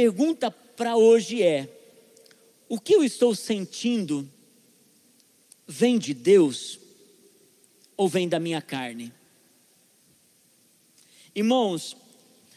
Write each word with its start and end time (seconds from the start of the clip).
pergunta 0.00 0.50
para 0.50 0.96
hoje 0.96 1.42
é: 1.42 1.68
o 2.66 2.80
que 2.80 2.94
eu 2.94 3.04
estou 3.04 3.34
sentindo 3.34 4.26
vem 5.68 5.98
de 5.98 6.14
Deus 6.14 6.80
ou 7.98 8.08
vem 8.08 8.26
da 8.26 8.40
minha 8.40 8.62
carne? 8.62 9.12
Irmãos, 11.34 11.94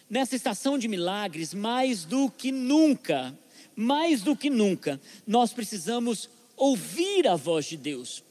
nessa 0.09 0.37
estação 0.37 0.77
de 0.77 0.87
milagres, 0.87 1.53
mais 1.53 2.05
do 2.05 2.31
que 2.31 2.49
nunca, 2.49 3.37
mais 3.75 4.21
do 4.21 4.37
que 4.37 4.49
nunca, 4.49 5.01
nós 5.27 5.51
precisamos 5.51 6.29
ouvir 6.55 7.27
a 7.27 7.35
voz 7.35 7.65
de 7.65 7.75
Deus. 7.75 8.23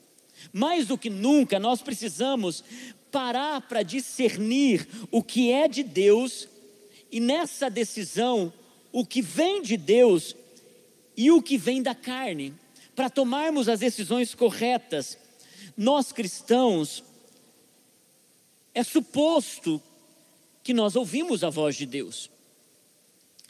Mais 0.55 0.87
do 0.87 0.97
que 0.97 1.11
nunca, 1.11 1.61
nós 1.61 1.83
precisamos 1.83 2.65
parar 3.11 3.61
para 3.61 3.83
discernir 3.83 4.89
o 5.11 5.22
que 5.22 5.53
é 5.53 5.68
de 5.68 5.82
Deus 5.82 6.49
e 7.13 7.21
nessa 7.21 7.68
decisão, 7.68 8.50
o 8.93 9.05
que 9.07 9.23
vem 9.23 9.63
de 9.63 9.77
Deus 9.77 10.37
e 11.17 11.31
o 11.31 11.43
que 11.43 11.57
vem 11.57 11.83
da 11.83 11.95
carne, 11.95 12.55
para 12.95 13.11
tomarmos 13.11 13.69
as 13.69 13.81
decisões 13.81 14.35
corretas. 14.35 15.19
Nós 15.77 16.13
cristãos, 16.13 17.03
é 18.75 18.83
suposto 18.83 19.83
que 20.63 20.73
nós 20.73 20.95
ouvimos 20.97 21.43
a 21.43 21.50
voz 21.50 21.77
de 21.77 21.86
Deus. 21.86 22.31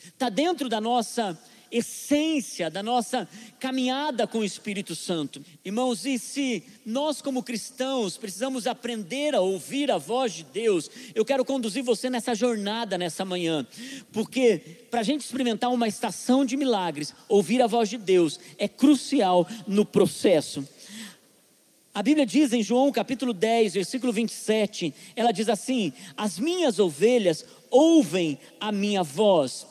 Está 0.05 0.28
dentro 0.28 0.69
da 0.69 0.80
nossa 0.80 1.38
essência, 1.72 2.68
da 2.68 2.82
nossa 2.82 3.26
caminhada 3.58 4.26
com 4.26 4.38
o 4.38 4.44
Espírito 4.44 4.94
Santo. 4.94 5.42
Irmãos, 5.64 6.04
e 6.04 6.18
se 6.18 6.62
nós, 6.84 7.22
como 7.22 7.42
cristãos, 7.42 8.18
precisamos 8.18 8.66
aprender 8.66 9.34
a 9.34 9.40
ouvir 9.40 9.90
a 9.90 9.96
voz 9.96 10.34
de 10.34 10.44
Deus, 10.44 10.90
eu 11.14 11.24
quero 11.24 11.44
conduzir 11.44 11.82
você 11.82 12.10
nessa 12.10 12.34
jornada 12.34 12.98
nessa 12.98 13.24
manhã, 13.24 13.66
porque 14.12 14.58
para 14.91 15.00
a 15.00 15.05
gente 15.05 15.22
experimentar 15.22 15.72
uma 15.72 15.88
estação 15.88 16.44
de 16.44 16.56
milagres, 16.56 17.14
ouvir 17.28 17.62
a 17.62 17.66
voz 17.66 17.88
de 17.88 17.97
Deus 17.97 18.38
é 18.58 18.69
crucial 18.69 19.48
no 19.66 19.86
processo. 19.86 20.69
A 21.94 22.02
Bíblia 22.02 22.25
diz 22.25 22.52
em 22.52 22.62
João 22.62 22.91
capítulo 22.91 23.34
10, 23.34 23.75
versículo 23.75 24.12
27, 24.12 24.94
ela 25.14 25.30
diz 25.30 25.48
assim: 25.48 25.92
As 26.16 26.38
minhas 26.38 26.78
ovelhas 26.78 27.44
ouvem 27.70 28.38
a 28.58 28.72
minha 28.72 29.02
voz. 29.02 29.66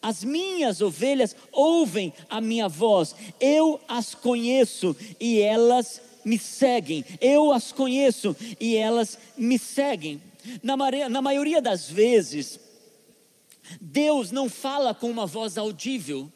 As 0.00 0.24
minhas 0.24 0.80
ovelhas 0.80 1.36
ouvem 1.50 2.12
a 2.28 2.40
minha 2.40 2.68
voz. 2.68 3.14
Eu 3.40 3.80
as 3.88 4.14
conheço 4.14 4.96
e 5.20 5.40
elas 5.40 6.00
me 6.24 6.38
seguem. 6.38 7.04
Eu 7.20 7.52
as 7.52 7.72
conheço 7.72 8.36
e 8.60 8.76
elas 8.76 9.18
me 9.36 9.58
seguem. 9.58 10.22
Na, 10.62 10.76
na 11.08 11.22
maioria 11.22 11.60
das 11.62 11.88
vezes, 11.88 12.58
Deus 13.80 14.30
não 14.30 14.48
fala 14.48 14.94
com 14.94 15.10
uma 15.10 15.26
voz 15.26 15.56
audível. 15.56 16.30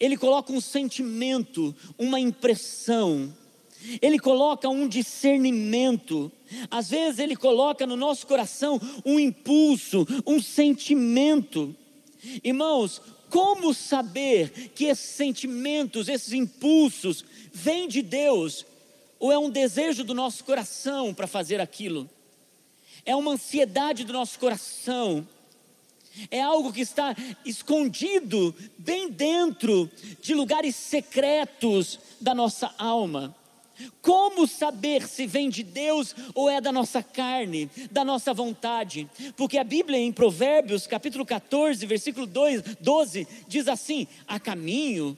Ele 0.00 0.16
coloca 0.16 0.52
um 0.52 0.60
sentimento, 0.60 1.74
uma 1.98 2.18
impressão 2.18 3.32
ele 4.00 4.18
coloca 4.18 4.68
um 4.68 4.86
discernimento, 4.86 6.30
às 6.70 6.90
vezes 6.90 7.18
ele 7.18 7.34
coloca 7.34 7.86
no 7.86 7.96
nosso 7.96 8.26
coração 8.26 8.80
um 9.04 9.18
impulso, 9.18 10.06
um 10.26 10.40
sentimento. 10.40 11.74
Irmãos, 12.42 13.00
como 13.28 13.72
saber 13.72 14.70
que 14.74 14.84
esses 14.84 15.10
sentimentos, 15.10 16.08
esses 16.08 16.32
impulsos, 16.32 17.24
vêm 17.52 17.88
de 17.88 18.02
Deus, 18.02 18.64
ou 19.18 19.32
é 19.32 19.38
um 19.38 19.50
desejo 19.50 20.04
do 20.04 20.14
nosso 20.14 20.44
coração 20.44 21.14
para 21.14 21.26
fazer 21.26 21.60
aquilo? 21.60 22.08
É 23.04 23.16
uma 23.16 23.32
ansiedade 23.32 24.04
do 24.04 24.12
nosso 24.12 24.38
coração, 24.38 25.26
é 26.30 26.40
algo 26.40 26.72
que 26.72 26.82
está 26.82 27.16
escondido 27.44 28.54
bem 28.78 29.10
dentro 29.10 29.90
de 30.20 30.34
lugares 30.34 30.76
secretos 30.76 31.98
da 32.20 32.34
nossa 32.34 32.72
alma. 32.78 33.34
Como 34.00 34.46
saber 34.46 35.06
se 35.06 35.26
vem 35.26 35.48
de 35.48 35.62
Deus 35.62 36.14
ou 36.34 36.48
é 36.48 36.60
da 36.60 36.70
nossa 36.70 37.02
carne, 37.02 37.70
da 37.90 38.04
nossa 38.04 38.32
vontade? 38.32 39.08
Porque 39.36 39.58
a 39.58 39.64
Bíblia 39.64 39.98
em 39.98 40.12
Provérbios, 40.12 40.86
capítulo 40.86 41.24
14, 41.24 41.84
versículo 41.86 42.26
2, 42.26 42.62
12, 42.80 43.26
diz 43.48 43.68
assim: 43.68 44.06
há 44.26 44.38
caminho 44.38 45.16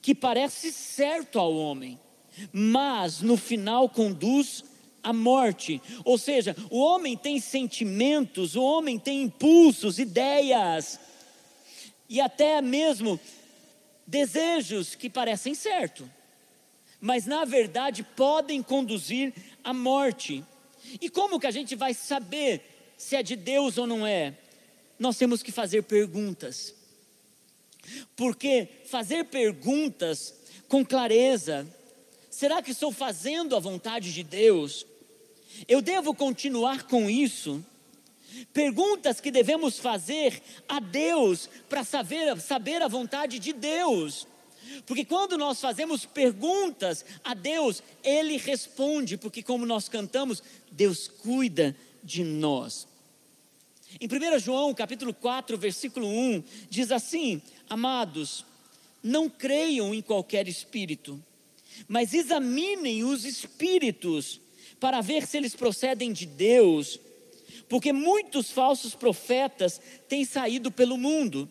que 0.00 0.14
parece 0.14 0.72
certo 0.72 1.38
ao 1.38 1.54
homem, 1.54 1.98
mas 2.52 3.20
no 3.20 3.36
final 3.36 3.88
conduz 3.88 4.64
à 5.02 5.12
morte. 5.12 5.80
Ou 6.04 6.16
seja, 6.16 6.56
o 6.70 6.78
homem 6.78 7.16
tem 7.16 7.40
sentimentos, 7.40 8.56
o 8.56 8.62
homem 8.62 8.98
tem 8.98 9.22
impulsos, 9.22 9.98
ideias 9.98 10.98
e 12.08 12.20
até 12.20 12.60
mesmo 12.60 13.18
desejos 14.06 14.94
que 14.94 15.08
parecem 15.08 15.54
certo 15.54 16.08
mas 17.02 17.26
na 17.26 17.44
verdade 17.44 18.04
podem 18.04 18.62
conduzir 18.62 19.34
à 19.64 19.74
morte. 19.74 20.44
E 21.00 21.10
como 21.10 21.40
que 21.40 21.48
a 21.48 21.50
gente 21.50 21.74
vai 21.74 21.92
saber 21.92 22.94
se 22.96 23.16
é 23.16 23.24
de 23.24 23.34
Deus 23.34 23.76
ou 23.76 23.88
não 23.88 24.06
é? 24.06 24.38
Nós 25.00 25.18
temos 25.18 25.42
que 25.42 25.50
fazer 25.50 25.82
perguntas. 25.82 26.72
Porque 28.14 28.68
fazer 28.84 29.24
perguntas 29.24 30.32
com 30.68 30.86
clareza, 30.86 31.66
será 32.30 32.62
que 32.62 32.70
estou 32.70 32.92
fazendo 32.92 33.56
a 33.56 33.58
vontade 33.58 34.12
de 34.14 34.22
Deus? 34.22 34.86
Eu 35.66 35.82
devo 35.82 36.14
continuar 36.14 36.84
com 36.84 37.10
isso? 37.10 37.64
Perguntas 38.52 39.20
que 39.20 39.32
devemos 39.32 39.76
fazer 39.76 40.40
a 40.68 40.78
Deus 40.78 41.50
para 41.68 41.82
saber, 41.82 42.40
saber 42.40 42.80
a 42.80 42.86
vontade 42.86 43.40
de 43.40 43.52
Deus. 43.52 44.28
Porque 44.86 45.04
quando 45.04 45.38
nós 45.38 45.60
fazemos 45.60 46.04
perguntas 46.04 47.04
a 47.22 47.34
Deus, 47.34 47.82
Ele 48.02 48.36
responde, 48.36 49.16
porque 49.16 49.42
como 49.42 49.66
nós 49.66 49.88
cantamos, 49.88 50.42
Deus 50.70 51.08
cuida 51.08 51.76
de 52.02 52.24
nós. 52.24 52.86
Em 54.00 54.06
1 54.06 54.38
João 54.38 54.72
capítulo 54.72 55.12
4, 55.12 55.56
versículo 55.58 56.06
1, 56.06 56.42
diz 56.70 56.90
assim: 56.90 57.42
Amados, 57.68 58.44
não 59.02 59.28
creiam 59.28 59.94
em 59.94 60.00
qualquer 60.00 60.48
espírito, 60.48 61.22
mas 61.86 62.14
examinem 62.14 63.04
os 63.04 63.24
espíritos 63.24 64.40
para 64.80 65.00
ver 65.00 65.26
se 65.26 65.36
eles 65.36 65.54
procedem 65.54 66.12
de 66.12 66.26
Deus, 66.26 66.98
porque 67.68 67.92
muitos 67.92 68.50
falsos 68.50 68.94
profetas 68.94 69.80
têm 70.08 70.24
saído 70.24 70.70
pelo 70.70 70.96
mundo. 70.96 71.48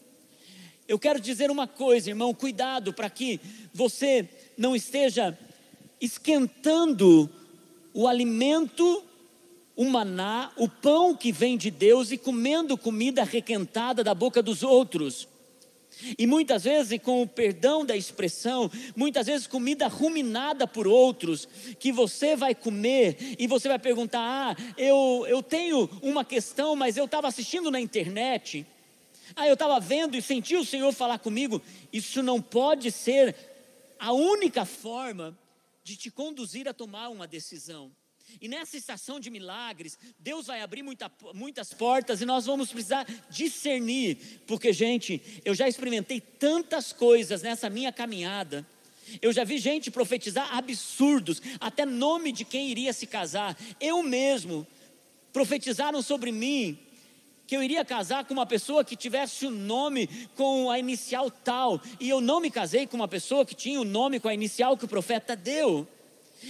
Eu 0.92 1.00
quero 1.00 1.22
dizer 1.22 1.50
uma 1.50 1.66
coisa, 1.68 2.10
irmão, 2.10 2.34
cuidado 2.34 2.92
para 2.92 3.10
que 3.10 3.40
você 3.74 4.28
não 4.58 4.76
esteja 4.76 5.40
esquentando 6.02 7.30
o 7.94 8.10
alimento, 8.10 9.02
o 9.74 9.86
maná, 9.86 10.52
o 10.58 10.68
pão 10.68 11.16
que 11.16 11.32
vem 11.32 11.56
de 11.56 11.72
Deus 11.72 12.12
e 12.12 12.18
comendo 12.18 12.78
comida 12.78 13.24
requentada 13.24 14.04
da 14.04 14.14
boca 14.14 14.44
dos 14.44 14.64
outros. 14.64 15.30
E 16.18 16.28
muitas 16.28 16.66
vezes, 16.66 17.00
com 17.02 17.22
o 17.22 17.28
perdão 17.28 17.86
da 17.86 17.96
expressão, 17.96 18.70
muitas 18.94 19.28
vezes 19.28 19.48
comida 19.48 19.88
ruminada 19.88 20.68
por 20.68 20.90
outros, 20.90 21.48
que 21.80 21.94
você 21.94 22.36
vai 22.36 22.54
comer 22.54 23.38
e 23.40 23.48
você 23.48 23.70
vai 23.70 23.80
perguntar: 23.80 24.20
Ah, 24.20 24.56
eu, 24.78 25.26
eu 25.30 25.42
tenho 25.42 25.90
uma 26.02 26.26
questão, 26.26 26.76
mas 26.76 26.98
eu 26.98 27.06
estava 27.06 27.30
assistindo 27.30 27.72
na 27.72 27.80
internet. 27.80 28.66
Ah, 29.36 29.48
eu 29.48 29.54
estava 29.54 29.80
vendo 29.80 30.16
e 30.16 30.22
senti 30.22 30.56
o 30.56 30.66
Senhor 30.66 30.92
falar 30.94 31.20
comigo. 31.20 31.62
Isso 31.92 32.22
não 32.22 32.42
pode 32.42 32.92
ser 32.92 33.36
a 34.00 34.12
única 34.12 34.66
forma 34.66 35.38
de 35.84 35.96
te 35.96 36.12
conduzir 36.12 36.68
a 36.68 36.74
tomar 36.74 37.10
uma 37.10 37.28
decisão. 37.28 37.92
E 38.40 38.48
nessa 38.48 38.78
estação 38.78 39.20
de 39.20 39.30
milagres, 39.30 39.98
Deus 40.18 40.48
vai 40.48 40.62
abrir 40.62 40.84
muita, 40.84 41.12
muitas 41.34 41.74
portas 41.74 42.22
e 42.22 42.26
nós 42.26 42.46
vamos 42.46 42.72
precisar 42.72 43.06
discernir, 43.30 44.42
porque, 44.48 44.72
gente, 44.72 45.22
eu 45.44 45.54
já 45.54 45.68
experimentei 45.68 46.22
tantas 46.22 46.94
coisas 46.94 47.42
nessa 47.42 47.70
minha 47.70 47.92
caminhada. 47.92 48.66
Eu 49.22 49.34
já 49.34 49.44
vi 49.44 49.58
gente 49.58 49.92
profetizar 49.92 50.56
absurdos, 50.56 51.42
até 51.60 51.86
nome 51.86 52.32
de 52.32 52.46
quem 52.46 52.70
iria 52.70 52.94
se 52.94 53.06
casar. 53.06 53.58
Eu 53.80 54.02
mesmo 54.02 54.66
profetizaram 55.34 56.02
sobre 56.02 56.32
mim 56.32 56.80
que 57.52 57.58
eu 57.58 57.62
iria 57.62 57.84
casar 57.84 58.24
com 58.24 58.34
uma 58.34 58.46
pessoa 58.46 58.82
que 58.82 58.96
tivesse 58.96 59.46
o 59.46 59.50
um 59.50 59.52
nome 59.52 60.08
com 60.38 60.72
a 60.72 60.80
inicial 60.80 61.30
tal, 61.30 61.82
e 62.00 62.08
eu 62.08 62.22
não 62.22 62.40
me 62.40 62.50
casei 62.50 62.88
com 62.88 62.96
uma 62.96 63.10
pessoa 63.10 63.46
que 63.46 63.54
tinha 63.54 63.78
o 63.78 63.82
um 63.82 63.86
nome 63.86 64.22
com 64.22 64.30
a 64.30 64.34
inicial 64.34 64.78
que 64.78 64.86
o 64.86 64.88
profeta 64.88 65.36
deu. 65.36 65.86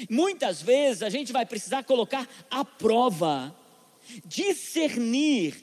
Muitas 0.07 0.61
vezes 0.61 1.01
a 1.01 1.09
gente 1.09 1.33
vai 1.33 1.43
precisar 1.43 1.81
colocar 1.85 2.29
à 2.51 2.63
prova, 2.63 3.51
discernir 4.25 5.55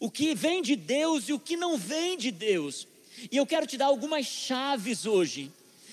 o 0.00 0.10
que 0.10 0.34
vem 0.34 0.62
de 0.62 0.74
Deus 0.74 1.28
e 1.28 1.34
o 1.34 1.38
que 1.38 1.54
não 1.54 1.76
vem 1.76 2.16
de 2.16 2.30
Deus. 2.30 2.88
E 3.30 3.36
eu 3.36 3.44
quero 3.44 3.66
te 3.66 3.76
dar 3.76 3.88
algumas 3.88 4.24
chaves 4.24 5.04
hoje, 5.04 5.52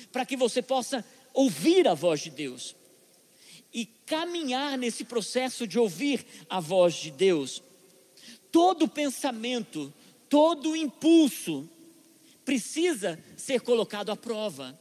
para 0.10 0.26
que 0.26 0.38
você 0.38 0.62
possa 0.62 1.04
ouvir 1.34 1.86
a 1.86 1.94
voz 1.94 2.22
de 2.22 2.30
Deus 2.30 2.78
e 3.74 3.86
caminhar 3.86 4.78
nesse 4.78 5.04
processo 5.04 5.68
de 5.68 5.78
ouvir 5.78 6.26
a 6.50 6.62
voz 6.62 6.94
de 6.94 7.12
Deus 7.12 7.62
todo 8.54 8.88
pensamento, 8.88 9.92
todo 10.30 10.76
impulso 10.76 11.68
precisa 12.46 13.20
ser 13.36 13.62
colocado 13.62 14.12
à 14.12 14.16
prova. 14.16 14.80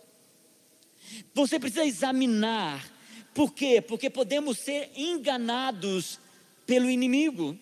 Você 1.34 1.58
precisa 1.58 1.86
examinar. 1.86 2.86
Por 3.34 3.54
quê? 3.54 3.80
Porque 3.80 4.10
podemos 4.10 4.58
ser 4.58 4.90
enganados 4.94 6.20
pelo 6.66 6.90
inimigo. 6.90 7.58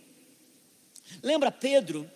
Lembra 1.22 1.52
Pedro? 1.52 2.10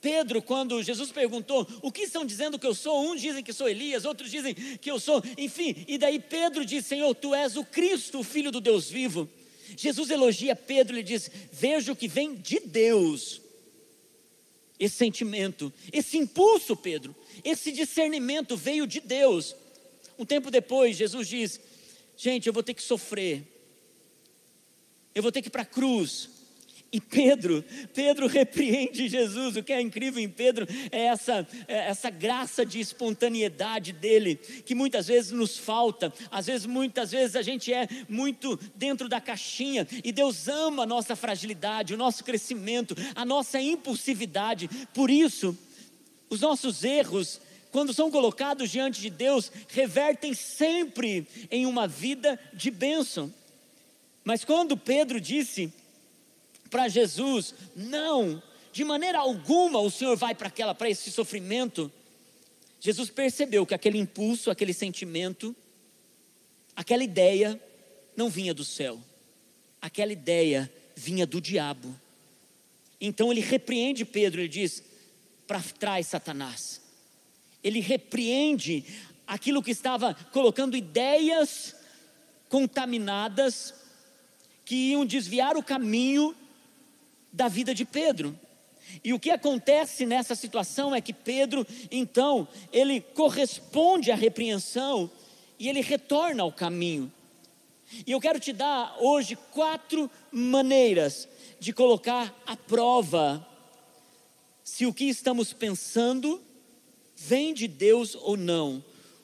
Pedro, 0.00 0.40
quando 0.40 0.82
Jesus 0.82 1.12
perguntou: 1.12 1.68
O 1.82 1.92
que 1.92 2.02
estão 2.02 2.24
dizendo 2.24 2.58
que 2.58 2.66
eu 2.66 2.74
sou? 2.74 3.10
Uns 3.10 3.20
dizem 3.20 3.44
que 3.44 3.52
sou 3.52 3.68
Elias, 3.68 4.06
outros 4.06 4.30
dizem 4.30 4.54
que 4.54 4.90
eu 4.90 4.98
sou, 4.98 5.22
enfim. 5.36 5.84
E 5.86 5.98
daí 5.98 6.18
Pedro 6.18 6.64
diz: 6.64 6.86
Senhor, 6.86 7.14
tu 7.14 7.34
és 7.34 7.56
o 7.58 7.64
Cristo, 7.64 8.20
o 8.20 8.24
Filho 8.24 8.50
do 8.50 8.60
Deus 8.60 8.88
vivo. 8.88 9.28
Jesus 9.76 10.10
elogia 10.10 10.54
Pedro 10.54 10.98
e 10.98 11.02
diz: 11.02 11.30
Vejo 11.52 11.96
que 11.96 12.08
vem 12.08 12.34
de 12.34 12.60
Deus 12.60 13.40
esse 14.78 14.96
sentimento, 14.96 15.72
esse 15.92 16.18
impulso, 16.18 16.76
Pedro, 16.76 17.14
esse 17.44 17.70
discernimento 17.70 18.56
veio 18.56 18.86
de 18.86 19.00
Deus. 19.00 19.54
Um 20.18 20.24
tempo 20.24 20.50
depois, 20.50 20.96
Jesus 20.96 21.28
diz: 21.28 21.60
Gente, 22.16 22.46
eu 22.46 22.52
vou 22.52 22.62
ter 22.62 22.74
que 22.74 22.82
sofrer, 22.82 23.42
eu 25.14 25.22
vou 25.22 25.32
ter 25.32 25.42
que 25.42 25.48
ir 25.48 25.50
para 25.50 25.62
a 25.62 25.66
cruz, 25.66 26.28
e 26.94 27.00
Pedro, 27.00 27.64
Pedro 27.92 28.28
repreende 28.28 29.08
Jesus. 29.08 29.56
O 29.56 29.64
que 29.64 29.72
é 29.72 29.80
incrível 29.80 30.22
em 30.22 30.28
Pedro 30.28 30.64
é 30.92 31.06
essa, 31.06 31.44
é 31.66 31.88
essa 31.88 32.08
graça 32.08 32.64
de 32.64 32.78
espontaneidade 32.78 33.92
dele, 33.92 34.36
que 34.36 34.76
muitas 34.76 35.08
vezes 35.08 35.32
nos 35.32 35.58
falta. 35.58 36.12
Às 36.30 36.46
vezes, 36.46 36.66
muitas 36.66 37.10
vezes 37.10 37.34
a 37.34 37.42
gente 37.42 37.72
é 37.72 37.88
muito 38.08 38.56
dentro 38.76 39.08
da 39.08 39.20
caixinha, 39.20 39.88
e 40.04 40.12
Deus 40.12 40.46
ama 40.46 40.84
a 40.84 40.86
nossa 40.86 41.16
fragilidade, 41.16 41.92
o 41.92 41.96
nosso 41.96 42.22
crescimento, 42.22 42.94
a 43.16 43.24
nossa 43.24 43.60
impulsividade. 43.60 44.70
Por 44.94 45.10
isso, 45.10 45.58
os 46.30 46.40
nossos 46.40 46.84
erros, 46.84 47.40
quando 47.72 47.92
são 47.92 48.08
colocados 48.08 48.70
diante 48.70 49.00
de 49.00 49.10
Deus, 49.10 49.50
revertem 49.66 50.32
sempre 50.32 51.26
em 51.50 51.66
uma 51.66 51.88
vida 51.88 52.38
de 52.52 52.70
bênção. 52.70 53.34
Mas 54.22 54.44
quando 54.44 54.76
Pedro 54.76 55.20
disse 55.20 55.72
para 56.74 56.88
Jesus: 56.88 57.54
Não, 57.76 58.42
de 58.72 58.82
maneira 58.82 59.20
alguma 59.20 59.78
o 59.78 59.88
Senhor 59.88 60.16
vai 60.16 60.34
para 60.34 60.48
aquela 60.48 60.74
para 60.74 60.90
esse 60.90 61.08
sofrimento. 61.12 61.88
Jesus 62.80 63.10
percebeu 63.10 63.64
que 63.64 63.74
aquele 63.74 63.96
impulso, 63.96 64.50
aquele 64.50 64.72
sentimento, 64.72 65.54
aquela 66.74 67.04
ideia 67.04 67.62
não 68.16 68.28
vinha 68.28 68.52
do 68.52 68.64
céu. 68.64 69.00
Aquela 69.80 70.12
ideia 70.12 70.68
vinha 70.96 71.24
do 71.24 71.40
diabo. 71.40 71.94
Então 73.00 73.30
ele 73.30 73.40
repreende 73.40 74.04
Pedro, 74.04 74.40
ele 74.40 74.48
diz: 74.48 74.82
"Para 75.46 75.62
trás, 75.62 76.08
Satanás". 76.08 76.80
Ele 77.62 77.78
repreende 77.78 78.84
aquilo 79.28 79.62
que 79.62 79.70
estava 79.70 80.12
colocando 80.32 80.76
ideias 80.76 81.76
contaminadas 82.48 83.72
que 84.64 84.90
iam 84.90 85.06
desviar 85.06 85.56
o 85.56 85.62
caminho 85.62 86.34
da 87.34 87.48
vida 87.48 87.74
de 87.74 87.84
Pedro. 87.84 88.38
E 89.02 89.12
o 89.12 89.18
que 89.18 89.30
acontece 89.30 90.06
nessa 90.06 90.34
situação 90.34 90.94
é 90.94 91.00
que 91.00 91.12
Pedro, 91.12 91.66
então, 91.90 92.46
ele 92.72 93.00
corresponde 93.00 94.12
à 94.12 94.14
repreensão 94.14 95.10
e 95.58 95.68
ele 95.68 95.80
retorna 95.80 96.42
ao 96.42 96.52
caminho. 96.52 97.12
E 98.06 98.12
eu 98.12 98.20
quero 98.20 98.38
te 98.38 98.52
dar 98.52 98.96
hoje 99.00 99.36
quatro 99.52 100.10
maneiras 100.30 101.28
de 101.58 101.72
colocar 101.72 102.34
à 102.46 102.56
prova 102.56 103.46
se 104.62 104.86
o 104.86 104.94
que 104.94 105.04
estamos 105.04 105.52
pensando 105.52 106.40
vem 107.16 107.52
de 107.52 107.66
Deus 107.66 108.14
ou 108.14 108.36
não. 108.36 108.82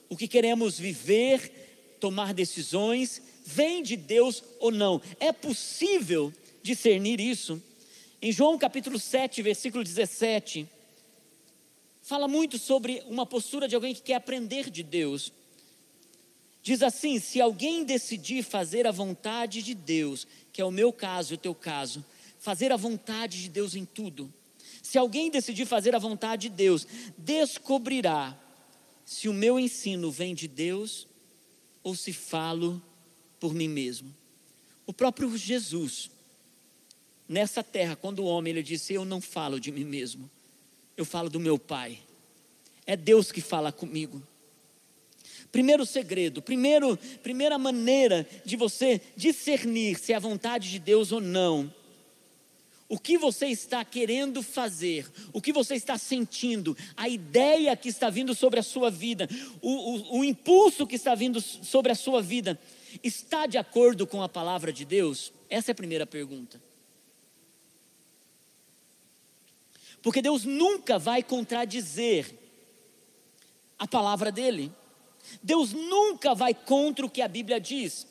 O 0.09 0.17
que 0.17 0.27
queremos 0.27 0.79
viver, 0.79 1.97
tomar 2.01 2.35
decisões, 2.35 3.23
vem 3.47 3.83
de 3.83 3.97
Deus 3.97 4.43
ou 4.59 4.71
não. 4.71 5.01
É 5.21 5.33
possível 5.33 6.33
discernir 6.63 7.21
isso? 7.21 7.63
Em 8.22 8.31
João 8.31 8.58
capítulo 8.58 8.99
7, 8.99 9.40
versículo 9.40 9.82
17, 9.82 10.69
fala 12.02 12.28
muito 12.28 12.58
sobre 12.58 13.02
uma 13.06 13.25
postura 13.25 13.67
de 13.67 13.75
alguém 13.75 13.94
que 13.94 14.02
quer 14.02 14.17
aprender 14.17 14.69
de 14.69 14.82
Deus. 14.82 15.32
Diz 16.62 16.82
assim: 16.82 17.19
se 17.19 17.40
alguém 17.40 17.82
decidir 17.82 18.43
fazer 18.43 18.87
a 18.87 18.90
vontade 18.90 19.62
de 19.62 19.75
Deus, 19.75 20.26
que 20.52 20.61
é 20.61 20.64
o 20.64 20.70
meu 20.70 20.93
caso 20.93 21.32
e 21.32 21.37
o 21.37 21.38
teu 21.38 21.55
caso, 21.55 22.05
fazer 22.38 22.70
a 22.72 22.76
vontade 22.76 23.40
de 23.40 23.49
Deus 23.49 23.75
em 23.75 23.87
tudo. 23.87 24.31
Se 24.82 24.99
alguém 24.99 25.31
decidir 25.31 25.64
fazer 25.64 25.94
a 25.94 25.99
vontade 25.99 26.50
de 26.50 26.55
Deus, 26.55 26.87
descobrirá 27.17 28.38
se 29.02 29.31
o 29.31 29.32
meu 29.32 29.58
ensino 29.58 30.11
vem 30.11 30.34
de 30.34 30.46
Deus 30.46 31.08
ou 31.82 31.94
se 31.94 32.12
falo 32.12 32.82
por 33.38 33.55
mim 33.55 33.69
mesmo. 33.69 34.14
O 34.87 34.93
próprio 34.93 35.34
Jesus 35.38 36.11
nessa 37.31 37.62
terra, 37.62 37.94
quando 37.94 38.19
o 38.19 38.25
homem 38.25 38.50
ele 38.50 38.62
disse: 38.62 38.93
Eu 38.93 39.05
não 39.05 39.21
falo 39.21 39.61
de 39.61 39.71
mim 39.71 39.85
mesmo, 39.85 40.29
eu 40.97 41.05
falo 41.05 41.31
do 41.31 41.38
meu 41.38 41.56
Pai. 41.56 42.00
É 42.85 42.97
Deus 42.97 43.31
que 43.31 43.41
fala 43.41 43.71
comigo. 43.71 44.21
Primeiro 45.53 45.87
segredo, 45.87 46.43
primeiro, 46.43 46.97
primeira 47.23 47.56
maneira 47.56 48.27
de 48.44 48.56
você 48.56 49.00
discernir 49.17 49.99
se 49.99 50.12
é 50.12 50.17
a 50.17 50.21
vontade 50.21 50.71
de 50.71 50.79
Deus 50.81 51.12
ou 51.12 51.21
não. 51.21 51.73
O 52.88 52.99
que 52.99 53.17
você 53.17 53.47
está 53.47 53.85
querendo 53.85 54.43
fazer, 54.43 55.09
o 55.32 55.41
que 55.41 55.53
você 55.53 55.77
está 55.77 55.97
sentindo, 55.97 56.77
a 56.97 57.09
ideia 57.09 57.77
que 57.77 57.88
está 57.88 58.11
vindo 58.11 58.35
sobre 58.35 58.59
a 58.59 58.65
sua 58.65 58.91
vida, 58.91 59.29
o, 59.62 59.71
o, 59.71 60.19
o 60.19 60.25
impulso 60.25 60.87
que 60.87 60.97
está 60.97 61.15
vindo 61.15 61.41
sobre 61.41 61.93
a 61.93 61.94
sua 61.94 62.21
vida, 62.21 62.59
está 63.03 63.47
de 63.47 63.59
acordo 63.59 64.09
com 64.09 64.23
a 64.23 64.29
palavra 64.29 64.73
de 64.73 64.85
Deus? 64.85 65.32
Essa 65.49 65.71
é 65.71 65.73
a 65.73 65.77
primeira 65.77 66.05
pergunta. 66.05 66.61
Porque 70.02 70.23
Deus 70.23 70.44
nunca 70.44 70.99
vai 70.99 71.23
contradizer 71.23 72.35
a 73.79 73.87
palavra 73.87 74.31
dele. 74.31 74.73
Deus 75.43 75.73
nunca 75.73 76.35
vai 76.35 76.55
contra 76.55 77.05
o 77.05 77.11
que 77.11 77.23
a 77.23 77.29
Bíblia 77.29 77.61
diz. 77.61 78.06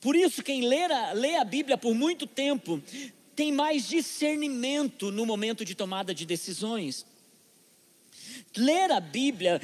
Por 0.00 0.16
isso, 0.16 0.42
quem 0.42 0.66
lê 0.66 0.84
a, 0.84 1.12
lê 1.12 1.36
a 1.36 1.44
Bíblia 1.44 1.78
por 1.78 1.94
muito 1.94 2.26
tempo 2.26 2.82
tem 3.34 3.52
mais 3.52 3.88
discernimento 3.88 5.10
no 5.10 5.24
momento 5.24 5.64
de 5.64 5.74
tomada 5.74 6.14
de 6.14 6.26
decisões. 6.26 7.06
Ler 8.56 8.90
a 8.90 9.00
Bíblia, 9.00 9.60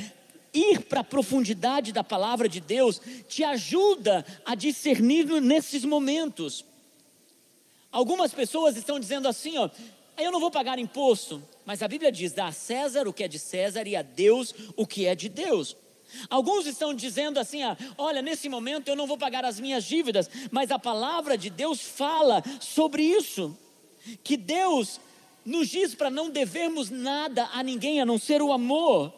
ir 0.54 0.82
para 0.84 1.00
a 1.00 1.04
profundidade 1.04 1.92
da 1.92 2.02
palavra 2.02 2.48
de 2.48 2.60
Deus, 2.60 3.00
te 3.28 3.44
ajuda 3.44 4.24
a 4.44 4.54
discernir 4.54 5.26
nesses 5.40 5.84
momentos. 5.84 6.64
Algumas 7.90 8.32
pessoas 8.32 8.76
estão 8.76 9.00
dizendo 9.00 9.28
assim, 9.28 9.58
ó, 9.58 9.68
Aí 10.18 10.24
eu 10.24 10.32
não 10.32 10.40
vou 10.40 10.50
pagar 10.50 10.80
imposto, 10.80 11.40
mas 11.64 11.80
a 11.80 11.86
Bíblia 11.86 12.10
diz: 12.10 12.32
dá 12.32 12.48
a 12.48 12.52
César 12.52 13.06
o 13.06 13.12
que 13.12 13.22
é 13.22 13.28
de 13.28 13.38
César 13.38 13.86
e 13.86 13.94
a 13.94 14.02
Deus 14.02 14.52
o 14.74 14.84
que 14.84 15.06
é 15.06 15.14
de 15.14 15.28
Deus. 15.28 15.76
Alguns 16.28 16.66
estão 16.66 16.92
dizendo 16.92 17.38
assim: 17.38 17.62
ah, 17.62 17.76
olha, 17.96 18.20
nesse 18.20 18.48
momento 18.48 18.88
eu 18.88 18.96
não 18.96 19.06
vou 19.06 19.16
pagar 19.16 19.44
as 19.44 19.60
minhas 19.60 19.84
dívidas, 19.84 20.28
mas 20.50 20.72
a 20.72 20.78
palavra 20.78 21.38
de 21.38 21.48
Deus 21.48 21.80
fala 21.80 22.42
sobre 22.60 23.04
isso, 23.04 23.56
que 24.24 24.36
Deus 24.36 25.00
nos 25.44 25.68
diz 25.68 25.94
para 25.94 26.10
não 26.10 26.30
devermos 26.30 26.90
nada 26.90 27.48
a 27.52 27.62
ninguém 27.62 28.00
a 28.00 28.04
não 28.04 28.18
ser 28.18 28.42
o 28.42 28.52
amor. 28.52 29.14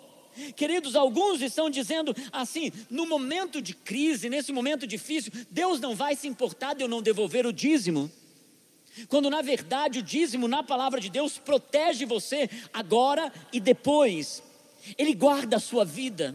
Queridos, 0.54 0.94
alguns 0.94 1.40
estão 1.40 1.70
dizendo 1.70 2.14
assim: 2.30 2.70
no 2.90 3.06
momento 3.06 3.62
de 3.62 3.72
crise, 3.72 4.28
nesse 4.28 4.52
momento 4.52 4.86
difícil, 4.86 5.32
Deus 5.50 5.80
não 5.80 5.96
vai 5.96 6.14
se 6.14 6.28
importar 6.28 6.74
de 6.74 6.84
eu 6.84 6.88
não 6.88 7.00
devolver 7.00 7.46
o 7.46 7.54
dízimo. 7.54 8.12
Quando 9.08 9.30
na 9.30 9.42
verdade 9.42 10.00
o 10.00 10.02
dízimo 10.02 10.48
na 10.48 10.62
palavra 10.62 11.00
de 11.00 11.08
Deus 11.08 11.38
protege 11.38 12.04
você 12.04 12.48
agora 12.72 13.32
e 13.52 13.60
depois. 13.60 14.42
Ele 14.98 15.14
guarda 15.14 15.56
a 15.56 15.60
sua 15.60 15.84
vida. 15.84 16.34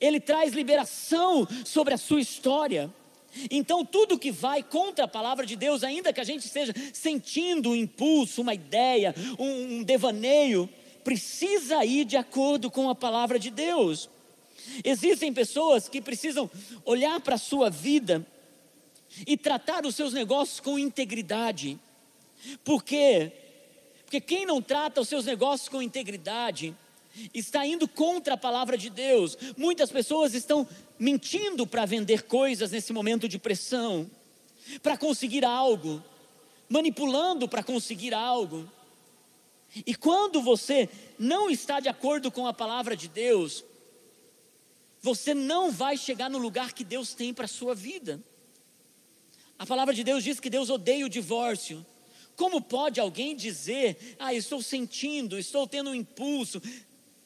Ele 0.00 0.20
traz 0.20 0.52
liberação 0.52 1.46
sobre 1.64 1.94
a 1.94 1.98
sua 1.98 2.20
história. 2.20 2.92
Então, 3.50 3.84
tudo 3.84 4.18
que 4.18 4.30
vai 4.30 4.62
contra 4.62 5.04
a 5.04 5.08
palavra 5.08 5.44
de 5.44 5.54
Deus, 5.54 5.84
ainda 5.84 6.12
que 6.12 6.20
a 6.20 6.24
gente 6.24 6.44
esteja 6.44 6.74
sentindo 6.92 7.70
um 7.70 7.76
impulso, 7.76 8.42
uma 8.42 8.54
ideia, 8.54 9.14
um, 9.38 9.82
devaneio, 9.82 10.68
precisa 11.04 11.84
ir 11.84 12.04
de 12.04 12.16
acordo 12.16 12.70
com 12.70 12.88
a 12.88 12.94
palavra 12.94 13.38
de 13.38 13.50
Deus. 13.50 14.08
Existem 14.84 15.32
pessoas 15.32 15.88
que 15.88 16.00
precisam 16.00 16.50
olhar 16.84 17.20
para 17.20 17.36
a 17.36 17.38
sua 17.38 17.70
vida 17.70 18.26
e 19.26 19.36
tratar 19.36 19.84
os 19.86 19.94
seus 19.94 20.12
negócios 20.12 20.60
com 20.60 20.78
integridade. 20.78 21.78
Por 22.64 22.84
quê? 22.84 23.32
Porque 24.04 24.20
quem 24.20 24.46
não 24.46 24.62
trata 24.62 25.00
os 25.00 25.08
seus 25.08 25.24
negócios 25.24 25.68
com 25.68 25.82
integridade 25.82 26.74
está 27.34 27.66
indo 27.66 27.88
contra 27.88 28.34
a 28.34 28.38
palavra 28.38 28.76
de 28.76 28.90
Deus. 28.90 29.36
Muitas 29.56 29.90
pessoas 29.90 30.34
estão 30.34 30.66
mentindo 30.98 31.66
para 31.66 31.84
vender 31.84 32.22
coisas 32.22 32.70
nesse 32.70 32.92
momento 32.92 33.28
de 33.28 33.38
pressão, 33.38 34.10
para 34.82 34.96
conseguir 34.96 35.44
algo, 35.44 36.02
manipulando 36.68 37.48
para 37.48 37.62
conseguir 37.62 38.14
algo. 38.14 38.70
E 39.86 39.94
quando 39.94 40.40
você 40.40 40.88
não 41.18 41.50
está 41.50 41.80
de 41.80 41.88
acordo 41.88 42.30
com 42.30 42.46
a 42.46 42.54
palavra 42.54 42.96
de 42.96 43.08
Deus, 43.08 43.64
você 45.00 45.34
não 45.34 45.70
vai 45.70 45.96
chegar 45.96 46.30
no 46.30 46.38
lugar 46.38 46.72
que 46.72 46.84
Deus 46.84 47.14
tem 47.14 47.32
para 47.34 47.44
a 47.44 47.48
sua 47.48 47.74
vida. 47.74 48.20
A 49.58 49.66
palavra 49.66 49.92
de 49.92 50.04
Deus 50.04 50.22
diz 50.22 50.38
que 50.38 50.48
Deus 50.48 50.70
odeia 50.70 51.04
o 51.04 51.08
divórcio. 51.08 51.84
Como 52.36 52.60
pode 52.60 53.00
alguém 53.00 53.34
dizer, 53.34 54.16
ah, 54.18 54.32
estou 54.32 54.62
sentindo, 54.62 55.36
estou 55.36 55.66
tendo 55.66 55.90
um 55.90 55.94
impulso 55.94 56.62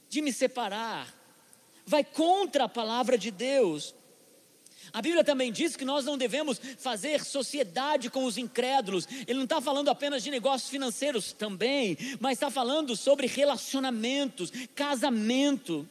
de 0.08 0.22
me 0.22 0.32
separar? 0.32 1.14
Vai 1.84 2.02
contra 2.02 2.64
a 2.64 2.68
palavra 2.68 3.18
de 3.18 3.30
Deus. 3.30 3.94
A 4.90 5.02
Bíblia 5.02 5.22
também 5.22 5.52
diz 5.52 5.76
que 5.76 5.84
nós 5.84 6.04
não 6.06 6.16
devemos 6.16 6.60
fazer 6.78 7.22
sociedade 7.22 8.08
com 8.08 8.24
os 8.24 8.38
incrédulos. 8.38 9.06
Ele 9.26 9.34
não 9.34 9.44
está 9.44 9.60
falando 9.60 9.88
apenas 9.88 10.22
de 10.22 10.30
negócios 10.30 10.70
financeiros 10.70 11.32
também, 11.32 11.96
mas 12.18 12.32
está 12.32 12.50
falando 12.50 12.96
sobre 12.96 13.26
relacionamentos, 13.26 14.50
casamento. 14.74 15.86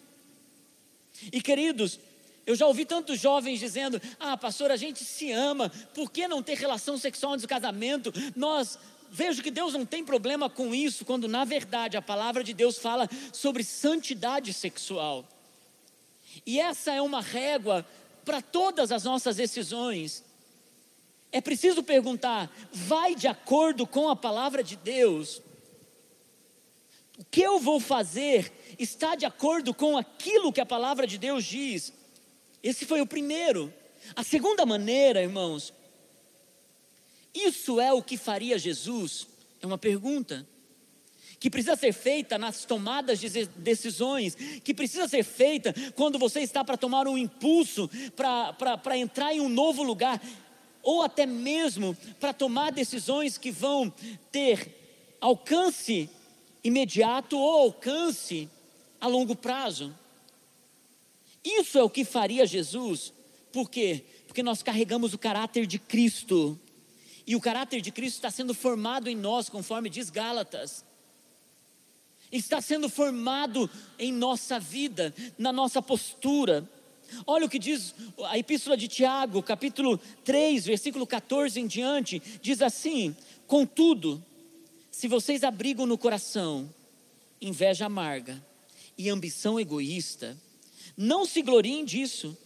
E 1.32 1.42
queridos, 1.42 2.00
eu 2.46 2.56
já 2.56 2.66
ouvi 2.66 2.86
tantos 2.86 3.20
jovens 3.20 3.60
dizendo: 3.60 4.02
Ah, 4.20 4.36
pastor, 4.36 4.72
a 4.72 4.76
gente 4.76 5.04
se 5.06 5.32
ama, 5.32 5.70
por 5.94 6.12
que 6.12 6.28
não 6.28 6.42
ter 6.42 6.58
relação 6.58 6.98
sexual 6.98 7.34
antes 7.34 7.44
do 7.44 7.50
casamento? 7.50 8.12
Nós 8.36 8.80
vejo 9.12 9.44
que 9.44 9.52
Deus 9.52 9.74
não 9.74 9.86
tem 9.86 10.04
problema 10.04 10.50
com 10.50 10.74
isso, 10.74 11.06
quando 11.06 11.28
na 11.28 11.44
verdade 11.44 11.98
a 11.98 12.02
palavra 12.02 12.44
de 12.44 12.54
Deus 12.54 12.78
fala 12.78 13.10
sobre 13.32 13.64
santidade 13.64 14.54
sexual. 14.54 15.28
E 16.46 16.60
essa 16.60 16.94
é 16.94 17.02
uma 17.02 17.22
régua 17.22 17.86
para 18.24 18.42
todas 18.42 18.92
as 18.92 19.04
nossas 19.04 19.36
decisões. 19.36 20.24
É 21.32 21.42
preciso 21.42 21.84
perguntar: 21.84 22.52
vai 22.72 23.14
de 23.14 23.28
acordo 23.28 23.86
com 23.86 24.10
a 24.10 24.16
palavra 24.16 24.64
de 24.64 24.76
Deus? 24.76 25.42
O 27.20 27.26
que 27.30 27.42
eu 27.42 27.60
vou 27.60 27.80
fazer 27.80 28.52
está 28.80 29.14
de 29.14 29.28
acordo 29.28 29.76
com 29.76 29.96
aquilo 29.96 30.52
que 30.52 30.60
a 30.60 30.66
palavra 30.66 31.06
de 31.06 31.20
Deus 31.20 31.46
diz? 31.46 31.94
Esse 32.64 32.86
foi 32.86 33.02
o 33.02 33.08
primeiro. 33.08 33.74
A 34.16 34.24
segunda 34.24 34.66
maneira, 34.66 35.22
irmãos, 35.22 35.74
isso 37.34 37.80
é 37.80 37.94
o 37.94 38.02
que 38.02 38.18
faria 38.18 38.60
Jesus? 38.60 39.28
É 39.62 39.68
uma 39.68 39.78
pergunta 39.78 40.46
que 41.40 41.50
precisa 41.50 41.76
ser 41.76 41.92
feita 41.92 42.38
nas 42.38 42.66
tomadas 42.66 43.20
de 43.20 43.48
decisões, 43.48 44.36
que 44.64 44.76
precisa 44.76 45.08
ser 45.08 45.24
feita 45.24 45.74
quando 45.96 46.20
você 46.20 46.42
está 46.42 46.64
para 46.64 46.78
tomar 46.78 47.08
um 47.08 47.18
impulso, 47.18 47.90
para 48.16 48.98
entrar 48.98 49.34
em 49.34 49.40
um 49.40 49.50
novo 49.50 49.82
lugar, 49.82 50.22
ou 50.84 51.02
até 51.02 51.26
mesmo 51.26 51.98
para 52.20 52.32
tomar 52.32 52.72
decisões 52.72 53.40
que 53.40 53.50
vão 53.50 53.92
ter 54.32 55.18
alcance 55.20 56.10
imediato 56.64 57.38
ou 57.38 57.64
alcance 57.64 58.48
a 59.00 59.08
longo 59.08 59.36
prazo. 59.36 59.96
Isso 61.44 61.78
é 61.78 61.84
o 61.84 61.90
que 61.90 62.06
faria 62.06 62.46
Jesus, 62.46 63.14
por 63.52 63.70
quê? 63.70 64.04
Porque 64.28 64.44
nós 64.44 64.62
carregamos 64.62 65.14
o 65.14 65.18
caráter 65.18 65.66
de 65.66 65.80
Cristo, 65.80 66.60
e 67.26 67.36
o 67.36 67.42
caráter 67.42 67.82
de 67.82 67.92
Cristo 67.92 68.16
está 68.16 68.32
sendo 68.32 68.54
formado 68.54 69.10
em 69.10 69.16
nós, 69.16 69.50
conforme 69.50 69.90
diz 69.90 70.10
Gálatas 70.10 70.84
está 72.32 72.62
sendo 72.62 72.88
formado 72.88 73.70
em 74.00 74.12
nossa 74.12 74.60
vida, 74.60 75.14
na 75.38 75.52
nossa 75.52 75.82
postura. 75.82 76.68
Olha 77.28 77.46
o 77.46 77.50
que 77.50 77.60
diz 77.60 77.94
a 78.26 78.38
epístola 78.38 78.78
de 78.78 78.88
Tiago, 78.88 79.44
capítulo 79.44 80.00
3, 80.24 80.66
versículo 80.66 81.06
14 81.06 81.60
em 81.60 81.68
diante, 81.68 82.22
diz 82.42 82.62
assim: 82.62 83.16
Contudo, 83.46 84.24
se 84.90 85.08
vocês 85.08 85.44
abrigam 85.44 85.86
no 85.86 85.98
coração 85.98 86.74
inveja 87.42 87.88
amarga 87.88 88.42
e 88.98 89.10
ambição 89.10 89.60
egoísta, 89.60 90.38
não 90.98 91.26
se 91.26 91.42
gloriem 91.42 91.86
disso, 91.86 92.38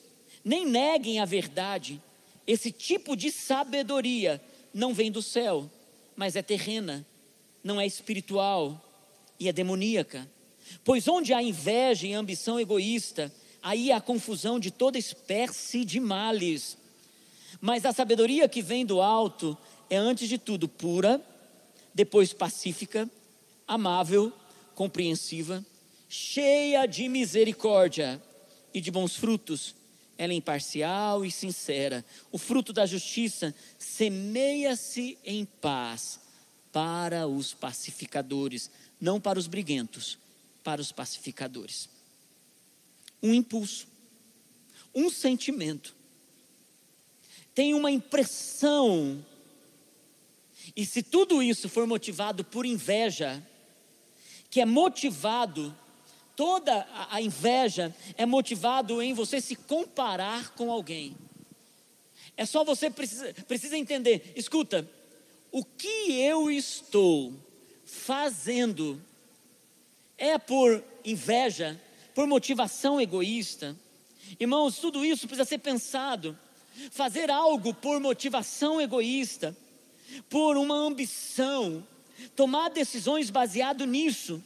nem 0.43 0.65
neguem 0.65 1.19
a 1.19 1.25
verdade. 1.25 2.01
Esse 2.45 2.71
tipo 2.71 3.15
de 3.15 3.31
sabedoria 3.31 4.41
não 4.73 4.93
vem 4.93 5.11
do 5.11 5.21
céu, 5.21 5.69
mas 6.15 6.35
é 6.35 6.41
terrena, 6.41 7.05
não 7.63 7.81
é 7.81 7.85
espiritual 7.85 8.81
e 9.39 9.49
é 9.49 9.53
demoníaca. 9.53 10.29
Pois 10.83 11.07
onde 11.07 11.33
há 11.33 11.41
inveja 11.41 12.07
e 12.07 12.13
ambição 12.13 12.59
egoísta, 12.59 13.33
aí 13.61 13.91
há 13.91 13.99
confusão 13.99 14.59
de 14.59 14.69
toda 14.69 14.97
espécie 14.97 15.83
de 15.83 15.99
males. 15.99 16.77
Mas 17.59 17.85
a 17.85 17.91
sabedoria 17.91 18.47
que 18.47 18.61
vem 18.61 18.85
do 18.85 19.01
alto 19.01 19.57
é, 19.89 19.97
antes 19.97 20.27
de 20.27 20.37
tudo, 20.37 20.67
pura, 20.67 21.21
depois 21.93 22.33
pacífica, 22.33 23.09
amável, 23.67 24.31
compreensiva, 24.73 25.65
cheia 26.09 26.85
de 26.85 27.07
misericórdia 27.07 28.21
e 28.75 28.81
de 28.81 28.91
bons 28.91 29.15
frutos. 29.15 29.73
Ela 30.17 30.33
é 30.33 30.35
imparcial 30.35 31.25
e 31.25 31.31
sincera. 31.31 32.05
O 32.31 32.37
fruto 32.37 32.71
da 32.71 32.85
justiça 32.85 33.55
semeia-se 33.79 35.17
em 35.25 35.45
paz 35.45 36.19
para 36.71 37.27
os 37.27 37.53
pacificadores 37.53 38.69
não 38.99 39.19
para 39.19 39.39
os 39.39 39.47
briguentos, 39.47 40.17
para 40.63 40.81
os 40.81 40.91
pacificadores. 40.91 41.89
Um 43.21 43.33
impulso, 43.33 43.87
um 44.93 45.09
sentimento, 45.09 45.95
tem 47.53 47.73
uma 47.73 47.91
impressão, 47.91 49.23
e 50.75 50.85
se 50.85 51.01
tudo 51.01 51.41
isso 51.41 51.69
for 51.69 51.87
motivado 51.87 52.43
por 52.43 52.65
inveja, 52.65 53.41
que 54.49 54.59
é 54.59 54.65
motivado, 54.65 55.75
toda 56.35 56.87
a 57.09 57.21
inveja 57.21 57.95
é 58.17 58.25
motivado 58.25 59.01
em 59.01 59.13
você 59.13 59.39
se 59.39 59.55
comparar 59.55 60.53
com 60.55 60.71
alguém. 60.71 61.15
É 62.37 62.45
só 62.45 62.63
você 62.63 62.89
precisa, 62.89 63.33
precisa 63.47 63.77
entender, 63.77 64.33
escuta, 64.35 64.87
o 65.51 65.63
que 65.63 66.11
eu 66.19 66.51
estou 66.51 67.33
fazendo 67.85 69.01
é 70.17 70.37
por 70.37 70.83
inveja, 71.03 71.79
por 72.13 72.27
motivação 72.27 72.99
egoísta. 72.99 73.75
Irmãos, 74.39 74.79
tudo 74.79 75.05
isso 75.05 75.27
precisa 75.27 75.47
ser 75.47 75.59
pensado. 75.59 76.37
Fazer 76.91 77.31
algo 77.31 77.73
por 77.73 78.01
motivação 78.01 78.81
egoísta, 78.81 79.55
por 80.29 80.57
uma 80.57 80.75
ambição, 80.75 81.85
tomar 82.35 82.69
decisões 82.69 83.29
baseado 83.29 83.85
nisso, 83.85 84.43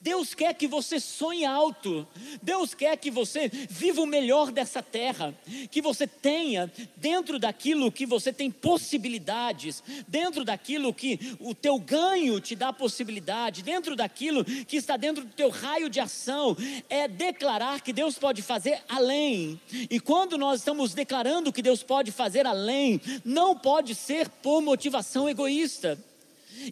Deus 0.00 0.34
quer 0.34 0.54
que 0.54 0.66
você 0.66 1.00
sonhe 1.00 1.44
alto. 1.44 2.06
Deus 2.42 2.74
quer 2.74 2.96
que 2.96 3.10
você 3.10 3.48
viva 3.48 4.00
o 4.00 4.06
melhor 4.06 4.50
dessa 4.50 4.82
terra, 4.82 5.34
que 5.70 5.80
você 5.80 6.06
tenha 6.06 6.70
dentro 6.96 7.38
daquilo 7.38 7.92
que 7.92 8.06
você 8.06 8.32
tem 8.32 8.50
possibilidades, 8.50 9.82
dentro 10.06 10.44
daquilo 10.44 10.92
que 10.92 11.36
o 11.40 11.54
teu 11.54 11.78
ganho 11.78 12.40
te 12.40 12.54
dá 12.54 12.72
possibilidade, 12.72 13.62
dentro 13.62 13.96
daquilo 13.96 14.44
que 14.44 14.76
está 14.76 14.96
dentro 14.96 15.24
do 15.24 15.32
teu 15.32 15.48
raio 15.48 15.88
de 15.88 16.00
ação, 16.00 16.56
é 16.88 17.08
declarar 17.08 17.80
que 17.80 17.92
Deus 17.92 18.18
pode 18.18 18.42
fazer 18.42 18.82
além. 18.88 19.60
E 19.90 19.98
quando 20.00 20.38
nós 20.38 20.60
estamos 20.60 20.94
declarando 20.94 21.52
que 21.52 21.62
Deus 21.62 21.82
pode 21.82 22.10
fazer 22.12 22.46
além, 22.46 23.00
não 23.24 23.56
pode 23.56 23.94
ser 23.94 24.28
por 24.28 24.62
motivação 24.62 25.28
egoísta. 25.28 25.98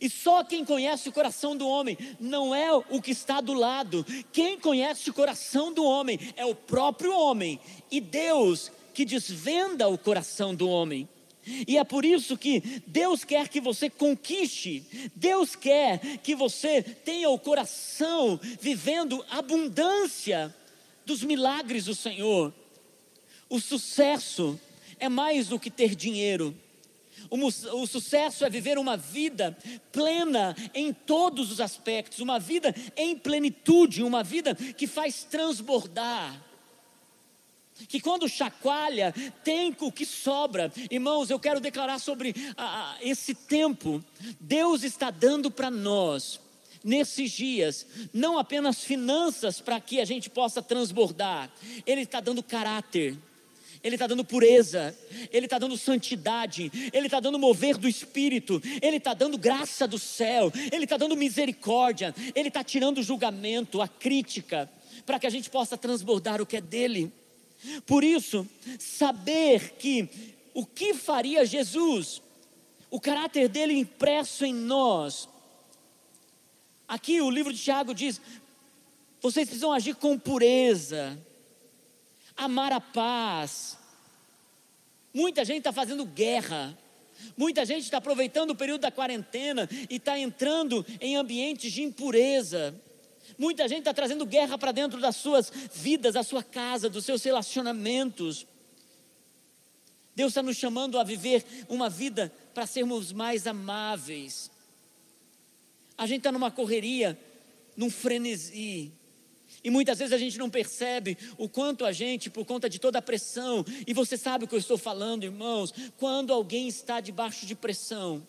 E 0.01 0.09
só 0.09 0.45
quem 0.45 0.65
conhece 0.65 1.09
o 1.09 1.13
coração 1.13 1.57
do 1.57 1.67
homem 1.67 1.97
não 2.21 2.55
é 2.55 2.73
o 2.73 3.01
que 3.01 3.11
está 3.11 3.41
do 3.41 3.53
lado. 3.53 4.05
Quem 4.33 4.59
conhece 4.59 5.11
o 5.11 5.15
coração 5.15 5.73
do 5.73 5.85
homem 5.85 6.19
é 6.37 6.45
o 6.45 6.55
próprio 6.55 7.17
homem 7.17 7.61
e 7.91 8.01
Deus 8.01 8.71
que 8.95 9.05
desvenda 9.05 9.89
o 9.89 9.99
coração 9.99 10.55
do 10.55 10.69
homem. 10.69 11.09
E 11.67 11.77
é 11.77 11.83
por 11.83 12.05
isso 12.05 12.37
que 12.37 12.83
Deus 12.87 13.25
quer 13.25 13.49
que 13.49 13.61
você 13.61 13.91
conquiste, 13.91 15.11
Deus 15.15 15.57
quer 15.57 15.99
que 16.19 16.37
você 16.37 16.83
tenha 16.83 17.29
o 17.31 17.39
coração 17.39 18.39
vivendo 18.61 19.25
abundância 19.29 20.55
dos 21.05 21.25
milagres 21.25 21.87
do 21.87 21.95
Senhor. 21.95 22.55
O 23.49 23.59
sucesso 23.61 24.59
é 25.01 25.09
mais 25.09 25.49
do 25.49 25.59
que 25.59 25.71
ter 25.71 25.97
dinheiro. 25.97 26.57
O, 27.31 27.87
sucesso 27.87 28.45
é 28.45 28.51
viver 28.51 28.79
uma 28.79 28.97
vida 28.97 29.57
plena 29.91 30.57
em 30.75 30.93
todos 30.93 31.51
os 31.51 31.61
aspectos, 31.61 32.21
uma 32.21 32.39
vida 32.39 32.75
em 32.97 33.17
plenitude, 33.17 34.03
uma 34.03 34.23
vida 34.23 34.55
que 34.55 34.87
faz 34.87 35.25
transbordar. 35.25 36.41
Que 37.89 38.01
quando 38.01 38.29
chacoalha, 38.29 39.15
tem 39.43 39.75
o 39.81 39.91
que 39.91 40.07
sobra. 40.07 40.73
Irmãos, 40.91 41.31
eu 41.31 41.39
quero 41.39 41.61
declarar 41.61 41.99
sobre 41.99 42.35
ah, 42.57 42.97
esse 43.01 43.35
tempo. 43.35 44.05
Deus 44.39 44.83
está 44.83 45.11
dando 45.11 45.51
para 45.51 45.71
nós 45.71 46.41
nesses 46.85 47.31
dias, 47.31 47.87
não 48.13 48.39
apenas 48.39 48.83
finanças 48.83 49.61
para 49.61 49.81
que 49.81 50.01
a 50.01 50.05
gente 50.05 50.29
possa 50.29 50.61
transbordar, 50.61 51.51
Ele 51.87 52.03
está 52.03 52.21
dando 52.21 52.43
caráter, 52.43 53.17
Ele 53.83 53.97
está 53.97 54.07
dando 54.07 54.25
pureza, 54.25 54.97
Ele 55.33 55.47
está 55.47 55.59
dando 55.59 55.77
santidade, 55.77 56.71
Ele 56.93 57.07
está 57.07 57.19
dando 57.19 57.39
mover 57.39 57.77
do 57.77 57.89
Espírito, 57.89 58.63
Ele 58.81 58.99
está 58.99 59.13
dando 59.13 59.37
graça 59.37 59.89
do 59.89 59.99
céu, 59.99 60.53
Ele 60.71 60.85
está 60.85 60.97
dando 60.97 61.17
misericórdia, 61.17 62.15
Ele 62.35 62.49
está 62.49 62.63
tirando 62.63 62.99
o 62.99 63.03
julgamento, 63.03 63.83
a 63.83 63.89
crítica, 63.89 64.71
para 65.05 65.19
que 65.19 65.27
a 65.27 65.31
gente 65.31 65.51
possa 65.51 65.77
transbordar 65.77 66.41
o 66.41 66.47
que 66.47 66.59
é 66.59 66.61
dele. 66.61 67.13
Por 67.85 68.05
isso, 68.05 68.47
saber 68.79 69.75
que 69.79 70.09
o 70.55 70.65
que 70.65 70.95
faria 70.95 71.45
Jesus, 71.45 72.23
o 72.91 73.01
caráter 73.01 73.49
dele 73.49 73.75
impresso 73.75 74.45
em 74.45 74.55
nós. 74.55 75.29
Aqui 76.87 77.21
o 77.21 77.31
livro 77.31 77.53
de 77.53 77.59
Tiago 77.59 77.95
diz: 77.95 78.21
vocês 79.21 79.49
precisam 79.49 79.73
agir 79.73 79.95
com 79.95 80.19
pureza, 80.19 81.19
amar 82.45 82.73
a 82.73 82.81
paz. 82.81 83.79
Muita 85.13 85.45
gente 85.45 85.59
está 85.59 85.73
fazendo 85.73 86.05
guerra, 86.05 86.77
muita 87.37 87.65
gente 87.65 87.85
está 87.85 87.99
aproveitando 87.99 88.51
o 88.51 88.57
período 88.57 88.81
da 88.83 88.91
quarentena 88.91 89.69
e 89.91 89.97
está 89.97 90.19
entrando 90.19 90.85
em 91.01 91.17
ambientes 91.17 91.73
de 91.73 91.83
impureza. 91.83 92.75
Muita 93.39 93.69
gente 93.69 93.81
está 93.81 93.95
trazendo 93.95 94.27
guerra 94.27 94.59
para 94.59 94.73
dentro 94.73 95.01
das 95.01 95.17
suas 95.17 95.51
vidas, 95.73 96.15
da 96.15 96.23
sua 96.23 96.43
casa, 96.43 96.89
dos 96.89 97.05
seus 97.05 97.23
relacionamentos. 97.23 98.47
Deus 100.15 100.33
está 100.33 100.43
nos 100.43 100.57
chamando 100.57 100.99
a 100.99 101.05
viver 101.05 101.45
uma 101.69 101.89
vida 101.89 102.33
para 102.53 102.67
sermos 102.67 103.13
mais 103.13 103.47
amáveis. 103.47 104.51
A 105.97 106.07
gente 106.07 106.19
está 106.19 106.33
numa 106.33 106.51
correria, 106.51 107.19
num 107.77 107.91
frenesi. 107.91 108.93
E 109.65 109.71
muitas 109.71 109.99
vezes 109.99 110.13
a 110.13 110.19
gente 110.19 110.39
não 110.39 110.51
percebe 110.51 111.17
o 111.39 111.49
quanto 111.49 111.85
a 111.85 111.93
gente, 111.93 112.31
por 112.31 112.45
conta 112.45 112.69
de 112.69 112.79
toda 112.79 112.99
a 112.99 113.03
pressão, 113.03 113.65
e 113.87 113.93
você 113.93 114.17
sabe 114.17 114.45
o 114.45 114.49
que 114.49 114.55
eu 114.55 114.59
estou 114.59 114.79
falando, 114.79 115.25
irmãos, 115.25 115.73
quando 115.97 116.33
alguém 116.33 116.69
está 116.69 117.01
debaixo 117.01 117.47
de 117.47 117.55
pressão, 117.55 118.27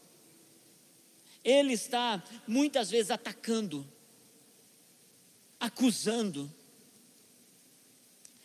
ele 1.43 1.73
está 1.73 2.23
muitas 2.47 2.89
vezes 2.89 3.11
atacando, 3.11 3.85
acusando, 5.59 6.49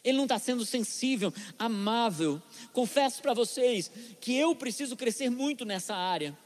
ele 0.02 0.16
não 0.16 0.25
está 0.25 0.38
sendo 0.38 0.64
sensível, 0.64 1.32
amável. 1.58 2.40
Confesso 2.73 3.20
para 3.20 3.35
vocês 3.35 3.90
que 4.20 4.35
eu 4.35 4.54
preciso 4.54 4.97
crescer 4.97 5.28
muito 5.28 5.64
nessa 5.64 5.94
área. 5.94 6.37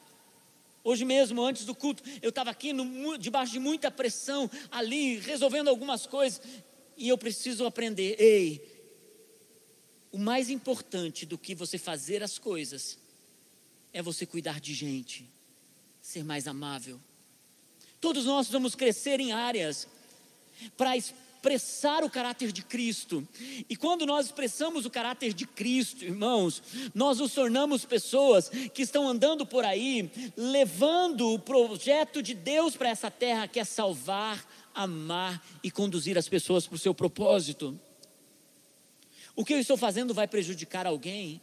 Hoje 0.85 1.05
mesmo, 1.05 1.43
antes 1.43 1.65
do 1.65 1.75
culto, 1.75 2.03
eu 2.21 2.31
estava 2.31 2.51
aqui 2.51 2.73
no, 2.73 3.17
debaixo 3.17 3.53
de 3.53 3.61
muita 3.61 3.91
pressão, 3.91 4.51
ali, 4.71 5.19
resolvendo 5.19 5.69
algumas 5.69 6.07
coisas, 6.07 6.41
e 6.97 7.09
eu 7.09 7.17
preciso 7.17 7.65
aprender. 7.65 8.17
Ei, 8.19 8.61
o 10.11 10.19
mais 10.19 10.51
importante 10.51 11.25
do 11.25 11.39
que 11.39 11.55
você 11.55 11.79
fazer 11.79 12.23
as 12.23 12.39
coisas 12.39 12.99
é 13.93 14.03
você 14.03 14.27
cuidar 14.27 14.61
de 14.61 14.75
gente, 14.75 15.29
ser 16.01 16.25
mais 16.25 16.49
amável. 16.49 17.01
Todos 18.01 18.25
nós 18.25 18.49
vamos 18.49 18.75
crescer 18.75 19.21
em 19.21 19.33
áreas 19.33 19.87
para 20.77 20.97
expressar 21.43 22.05
o 22.05 22.11
caráter 22.11 22.53
de 22.53 22.63
Cristo. 22.63 23.27
E 23.69 23.75
quando 23.75 24.07
nós 24.07 24.27
expressamos 24.27 24.87
o 24.87 24.91
caráter 24.91 25.33
de 25.33 25.45
Cristo, 25.45 26.05
irmãos, 26.05 26.63
nós 26.95 27.19
nos 27.19 27.35
tornamos 27.35 27.85
pessoas 27.85 28.49
que 28.73 28.83
estão 28.83 29.09
andando 29.09 29.45
por 29.45 29.65
aí, 29.65 30.09
levando 30.37 31.33
o 31.33 31.39
projeto 31.41 32.23
de 32.23 32.33
Deus 32.33 32.77
para 32.77 32.91
essa 32.91 33.11
terra, 33.11 33.49
que 33.49 33.59
é 33.59 33.65
salvar, 33.65 34.49
amar 34.73 35.45
e 35.65 35.71
conduzir 35.71 36.17
as 36.17 36.29
pessoas 36.29 36.65
para 36.65 36.77
o 36.77 36.79
seu 36.79 36.95
propósito. 36.95 37.79
O 39.35 39.45
que 39.45 39.53
eu 39.53 39.59
estou 39.59 39.77
fazendo 39.77 40.15
vai 40.15 40.29
prejudicar 40.29 40.87
alguém, 40.87 41.41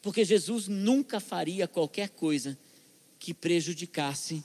porque 0.00 0.24
Jesus 0.24 0.68
nunca 0.68 1.18
faria 1.18 1.66
qualquer 1.66 2.10
coisa 2.10 2.56
que 3.18 3.34
prejudicasse 3.34 4.44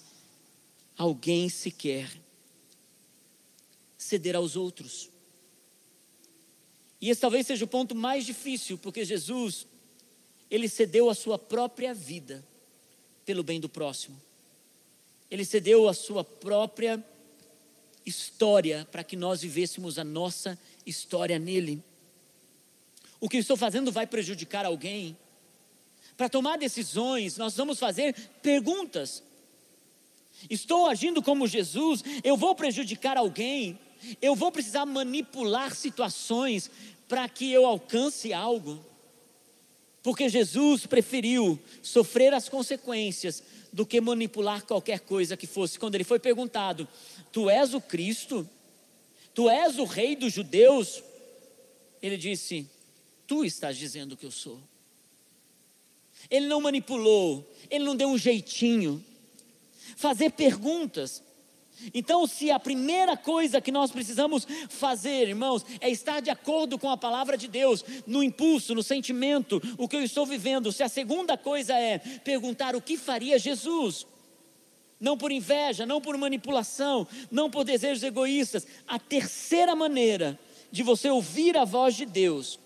alguém 0.97 1.49
sequer 1.49 2.09
ceder 3.97 4.35
aos 4.35 4.55
outros. 4.55 5.09
E 6.99 7.09
esse 7.09 7.21
talvez 7.21 7.47
seja 7.47 7.65
o 7.65 7.67
ponto 7.67 7.95
mais 7.95 8.25
difícil, 8.25 8.77
porque 8.77 9.05
Jesus, 9.05 9.67
ele 10.49 10.67
cedeu 10.67 11.09
a 11.09 11.15
sua 11.15 11.37
própria 11.37 11.93
vida 11.93 12.43
pelo 13.25 13.43
bem 13.43 13.59
do 13.59 13.69
próximo. 13.69 14.19
Ele 15.29 15.43
cedeu 15.43 15.87
a 15.87 15.93
sua 15.93 16.23
própria 16.23 17.03
história 18.05 18.87
para 18.91 19.03
que 19.03 19.15
nós 19.15 19.41
vivêssemos 19.41 19.99
a 19.99 20.03
nossa 20.03 20.57
história 20.85 21.37
nele. 21.37 21.83
O 23.19 23.27
que 23.27 23.37
estou 23.37 23.57
fazendo 23.57 23.91
vai 23.91 24.07
prejudicar 24.07 24.65
alguém? 24.65 25.17
Para 26.15 26.29
tomar 26.29 26.57
decisões, 26.57 27.37
nós 27.37 27.55
vamos 27.55 27.77
fazer 27.77 28.15
perguntas. 28.41 29.21
Estou 30.49 30.87
agindo 30.87 31.21
como 31.21 31.47
Jesus, 31.47 32.03
eu 32.23 32.37
vou 32.37 32.55
prejudicar 32.55 33.17
alguém? 33.17 33.77
Eu 34.21 34.35
vou 34.35 34.51
precisar 34.51 34.85
manipular 34.85 35.75
situações 35.75 36.69
para 37.07 37.27
que 37.27 37.51
eu 37.51 37.65
alcance 37.65 38.33
algo. 38.33 38.83
Porque 40.03 40.29
Jesus 40.29 40.85
preferiu 40.85 41.59
sofrer 41.81 42.33
as 42.33 42.47
consequências 42.47 43.43
do 43.73 43.85
que 43.85 43.99
manipular 43.99 44.63
qualquer 44.63 45.01
coisa 45.01 45.35
que 45.35 45.45
fosse. 45.45 45.77
Quando 45.77 45.95
ele 45.95 46.03
foi 46.03 46.19
perguntado: 46.19 46.87
Tu 47.31 47.49
és 47.49 47.73
o 47.73 47.81
Cristo? 47.81 48.47
Tu 49.33 49.49
és 49.49 49.77
o 49.77 49.83
Rei 49.83 50.15
dos 50.15 50.33
Judeus? 50.33 51.03
Ele 52.01 52.17
disse: 52.17 52.69
Tu 53.27 53.43
estás 53.43 53.77
dizendo 53.77 54.15
que 54.15 54.25
eu 54.25 54.31
sou. 54.31 54.59
Ele 56.29 56.47
não 56.47 56.61
manipulou, 56.61 57.45
ele 57.69 57.83
não 57.83 57.95
deu 57.95 58.09
um 58.09 58.17
jeitinho. 58.17 59.03
Fazer 59.95 60.31
perguntas. 60.31 61.23
Então, 61.93 62.25
se 62.25 62.49
a 62.49 62.59
primeira 62.59 63.15
coisa 63.15 63.61
que 63.61 63.71
nós 63.71 63.91
precisamos 63.91 64.47
fazer, 64.69 65.29
irmãos, 65.29 65.65
é 65.79 65.89
estar 65.89 66.19
de 66.21 66.29
acordo 66.29 66.77
com 66.77 66.89
a 66.89 66.97
palavra 66.97 67.37
de 67.37 67.47
Deus, 67.47 67.83
no 68.05 68.23
impulso, 68.23 68.73
no 68.73 68.81
sentimento, 68.81 69.61
o 69.77 69.87
que 69.87 69.95
eu 69.95 70.03
estou 70.03 70.25
vivendo, 70.25 70.71
se 70.71 70.83
a 70.83 70.89
segunda 70.89 71.37
coisa 71.37 71.73
é 71.73 71.99
perguntar 71.99 72.75
o 72.75 72.81
que 72.81 72.97
faria 72.97 73.37
Jesus, 73.37 74.07
não 74.99 75.17
por 75.17 75.31
inveja, 75.31 75.85
não 75.85 76.01
por 76.01 76.17
manipulação, 76.17 77.07
não 77.29 77.49
por 77.49 77.63
desejos 77.63 78.03
egoístas, 78.03 78.65
a 78.87 78.97
terceira 78.97 79.75
maneira 79.75 80.39
de 80.71 80.83
você 80.83 81.09
ouvir 81.09 81.55
a 81.55 81.63
voz 81.63 81.95
de 81.95 82.05
Deus 82.05 82.59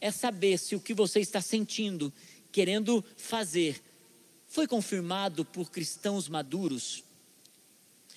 é 0.00 0.10
saber 0.10 0.58
se 0.58 0.76
o 0.76 0.80
que 0.80 0.94
você 0.94 1.20
está 1.20 1.40
sentindo, 1.40 2.12
querendo 2.52 3.04
fazer, 3.16 3.82
foi 4.46 4.66
confirmado 4.68 5.44
por 5.44 5.70
cristãos 5.70 6.28
maduros 6.28 7.02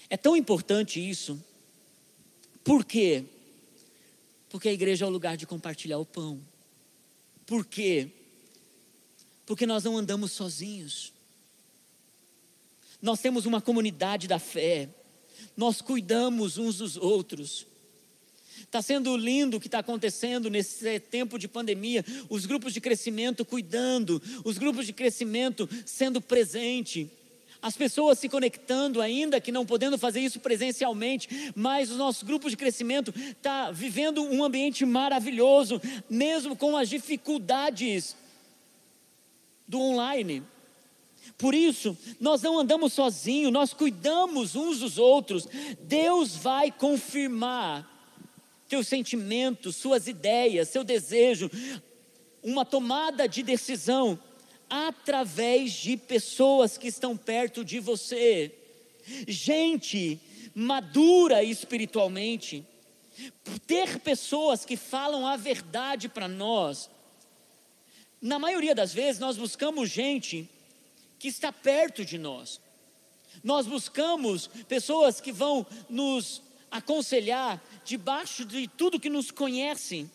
é 0.10 0.18
tão 0.18 0.36
importante 0.36 1.00
isso. 1.00 1.42
Por 2.64 2.86
quê? 2.86 3.26
Porque 4.50 4.70
a 4.70 4.74
igreja 4.74 5.06
é 5.06 5.08
o 5.08 5.12
lugar 5.12 5.36
de 5.36 5.46
compartilhar 5.46 5.98
o 5.98 6.06
pão. 6.06 6.42
Por 7.46 7.66
quê? 7.66 8.10
Porque 9.46 9.66
nós 9.66 9.84
não 9.84 9.98
andamos 9.98 10.32
sozinhos. 10.32 11.14
Nós 13.02 13.20
temos 13.20 13.46
uma 13.46 13.62
comunidade 13.62 14.28
da 14.28 14.40
fé. 14.40 14.90
Nós 15.56 15.82
cuidamos 15.82 16.58
uns 16.58 16.78
dos 16.78 16.98
outros. 16.98 17.66
Está 18.60 18.82
sendo 18.82 19.16
lindo 19.16 19.58
o 19.58 19.60
que 19.60 19.68
está 19.68 19.80
acontecendo 19.80 20.50
nesse 20.50 21.00
tempo 21.00 21.38
de 21.38 21.48
pandemia, 21.48 22.04
os 22.28 22.46
grupos 22.46 22.74
de 22.74 22.82
crescimento 22.82 23.46
cuidando, 23.46 24.22
os 24.44 24.58
grupos 24.58 24.86
de 24.86 24.94
crescimento 24.94 25.70
sendo 25.86 26.20
presente 26.20 27.10
as 27.62 27.76
pessoas 27.76 28.20
se 28.20 28.30
conectando 28.30 29.02
ainda 29.02 29.42
que 29.42 29.52
não 29.52 29.66
podendo 29.66 29.98
fazer 29.98 30.20
isso 30.20 30.40
presencialmente, 30.40 31.52
mas 31.56 31.92
o 31.92 31.96
nosso 31.96 32.26
grupo 32.26 32.50
de 32.50 32.58
crescimento 32.58 33.14
está 33.16 33.72
vivendo 33.72 34.24
um 34.24 34.44
ambiente 34.44 34.86
maravilhoso, 34.86 35.82
mesmo 36.10 36.56
com 36.56 36.78
as 36.78 36.90
dificuldades 36.90 38.16
do 39.68 39.80
online. 39.80 40.44
Por 41.38 41.54
isso, 41.54 41.98
nós 42.20 42.42
não 42.42 42.58
andamos 42.58 42.94
sozinhos, 42.94 43.52
nós 43.52 43.74
cuidamos 43.74 44.56
uns 44.56 44.80
dos 44.80 44.98
outros. 44.98 45.48
Deus 45.82 46.36
vai 46.36 46.72
confirmar 46.72 47.88
teus 48.68 48.88
sentimentos, 48.88 49.76
suas 49.76 50.08
ideias, 50.08 50.70
seu 50.70 50.84
desejo, 50.84 51.50
uma 52.42 52.66
tomada 52.66 53.28
de 53.28 53.44
decisão 53.44 54.20
através 54.70 55.72
de 55.72 55.98
pessoas 55.98 56.78
que 56.78 56.88
estão 56.88 57.16
perto 57.16 57.64
de 57.64 57.80
você, 57.80 58.54
gente 59.28 60.20
madura 60.54 61.44
espiritualmente, 61.44 62.66
ter 63.66 64.00
pessoas 64.00 64.66
que 64.66 64.76
falam 64.76 65.26
a 65.26 65.38
verdade 65.38 66.10
para 66.10 66.28
nós. 66.28 66.90
Na 68.22 68.40
maioria 68.40 68.74
das 68.74 68.94
vezes, 68.94 69.20
nós 69.20 69.38
buscamos 69.38 69.90
gente 69.90 70.50
que 71.20 71.28
está 71.28 71.52
perto 71.52 72.04
de 72.04 72.18
nós, 72.18 72.60
nós 73.44 73.68
buscamos 73.68 74.48
pessoas 74.68 75.22
que 75.22 75.32
vão 75.32 75.66
nos 75.90 76.42
aconselhar 76.70 77.64
debaixo 77.86 78.44
de 78.44 78.68
tudo 78.68 79.00
que 79.00 79.10
nos 79.10 79.32
conhecem 79.32 80.10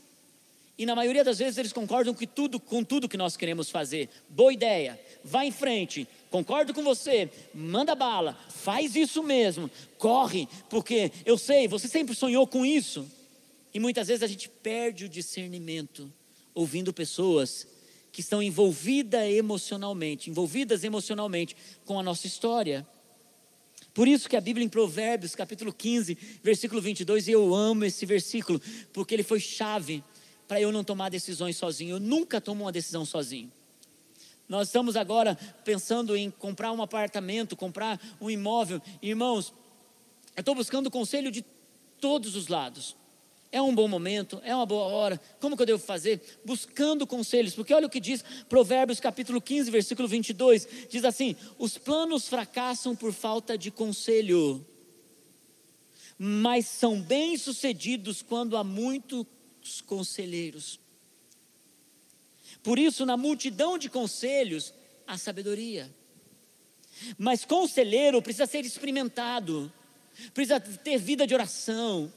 e 0.82 0.86
na 0.86 0.96
maioria 0.96 1.22
das 1.22 1.38
vezes 1.38 1.58
eles 1.58 1.72
concordam 1.72 2.12
com 2.12 2.26
tudo, 2.26 2.58
com 2.58 2.82
tudo 2.82 3.08
que 3.08 3.16
nós 3.16 3.36
queremos 3.36 3.70
fazer. 3.70 4.08
Boa 4.28 4.52
ideia, 4.52 5.00
vai 5.22 5.46
em 5.46 5.52
frente, 5.52 6.08
concordo 6.28 6.74
com 6.74 6.82
você, 6.82 7.30
manda 7.54 7.94
bala, 7.94 8.36
faz 8.48 8.96
isso 8.96 9.22
mesmo, 9.22 9.70
corre, 9.96 10.48
porque 10.68 11.12
eu 11.24 11.38
sei, 11.38 11.68
você 11.68 11.86
sempre 11.86 12.16
sonhou 12.16 12.48
com 12.48 12.66
isso. 12.66 13.08
E 13.72 13.78
muitas 13.78 14.08
vezes 14.08 14.24
a 14.24 14.26
gente 14.26 14.48
perde 14.48 15.04
o 15.04 15.08
discernimento 15.08 16.12
ouvindo 16.52 16.92
pessoas 16.92 17.64
que 18.10 18.20
estão 18.20 18.42
envolvidas 18.42 19.30
emocionalmente, 19.30 20.30
envolvidas 20.30 20.82
emocionalmente 20.82 21.54
com 21.84 21.96
a 21.96 22.02
nossa 22.02 22.26
história. 22.26 22.84
Por 23.94 24.08
isso 24.08 24.28
que 24.28 24.36
a 24.36 24.40
Bíblia 24.40 24.66
em 24.66 24.68
Provérbios, 24.68 25.36
capítulo 25.36 25.72
15, 25.72 26.18
versículo 26.42 26.82
22, 26.82 27.28
e 27.28 27.30
eu 27.30 27.54
amo 27.54 27.84
esse 27.84 28.04
versículo, 28.04 28.60
porque 28.92 29.14
ele 29.14 29.22
foi 29.22 29.38
chave 29.38 30.02
para 30.46 30.60
eu 30.60 30.72
não 30.72 30.84
tomar 30.84 31.08
decisões 31.08 31.56
sozinho. 31.56 31.96
Eu 31.96 32.00
nunca 32.00 32.40
tomo 32.40 32.64
uma 32.64 32.72
decisão 32.72 33.04
sozinho. 33.04 33.50
Nós 34.48 34.68
estamos 34.68 34.96
agora 34.96 35.38
pensando 35.64 36.14
em 36.16 36.30
comprar 36.30 36.72
um 36.72 36.82
apartamento, 36.82 37.56
comprar 37.56 38.00
um 38.20 38.30
imóvel. 38.30 38.82
Irmãos, 39.00 39.52
eu 40.36 40.40
estou 40.40 40.54
buscando 40.54 40.90
conselho 40.90 41.30
de 41.30 41.44
todos 42.00 42.36
os 42.36 42.48
lados. 42.48 42.96
É 43.50 43.60
um 43.60 43.74
bom 43.74 43.86
momento, 43.86 44.40
é 44.44 44.54
uma 44.56 44.64
boa 44.64 44.86
hora, 44.86 45.20
como 45.38 45.56
que 45.56 45.62
eu 45.62 45.66
devo 45.66 45.78
fazer? 45.78 46.40
Buscando 46.42 47.06
conselhos, 47.06 47.54
porque 47.54 47.74
olha 47.74 47.86
o 47.86 47.90
que 47.90 48.00
diz 48.00 48.24
Provérbios 48.48 48.98
capítulo 48.98 49.42
15, 49.42 49.70
versículo 49.70 50.08
22, 50.08 50.66
diz 50.88 51.04
assim: 51.04 51.36
Os 51.58 51.76
planos 51.76 52.26
fracassam 52.28 52.96
por 52.96 53.12
falta 53.12 53.58
de 53.58 53.70
conselho, 53.70 54.66
mas 56.18 56.66
são 56.66 56.98
bem-sucedidos 56.98 58.22
quando 58.22 58.56
há 58.56 58.64
conselheiros. 59.80 60.78
Por 62.62 62.78
isso, 62.78 63.04
na 63.04 63.16
multidão 63.16 63.76
de 63.76 63.88
conselhos, 63.88 64.72
há 65.06 65.18
sabedoria. 65.18 65.90
Mas 67.18 67.44
conselheiro 67.44 68.22
precisa 68.22 68.46
ser 68.46 68.64
experimentado, 68.64 69.72
precisa 70.32 70.60
ter 70.60 70.98
vida 70.98 71.26
de 71.26 71.34
oração, 71.34 72.12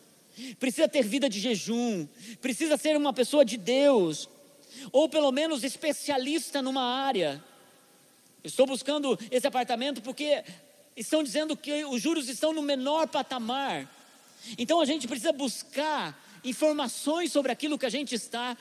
precisa 0.59 0.87
ter 0.87 1.03
vida 1.03 1.29
de 1.29 1.39
jejum, 1.39 2.07
precisa 2.41 2.77
ser 2.77 2.95
uma 2.97 3.13
pessoa 3.13 3.43
de 3.43 3.57
Deus, 3.57 4.29
ou 4.91 5.09
pelo 5.09 5.31
menos 5.31 5.63
especialista 5.63 6.61
numa 6.61 6.83
área. 6.83 7.43
estou 8.43 8.67
buscando 8.67 9.17
esse 9.31 9.47
apartamento 9.47 10.01
porque 10.01 10.43
estão 10.95 11.23
dizendo 11.23 11.57
que 11.57 11.83
os 11.85 12.01
juros 12.01 12.29
estão 12.29 12.53
no 12.53 12.61
menor 12.61 13.07
patamar. 13.07 13.91
Então 14.57 14.79
a 14.79 14.85
gente 14.85 15.07
precisa 15.07 15.31
buscar 15.31 16.23
informações 16.45 17.31
sobre 17.31 17.51
aquilo 17.51 17.77
que 17.77 17.85
a 17.85 17.89
gente 17.89 18.15
está 18.15 18.55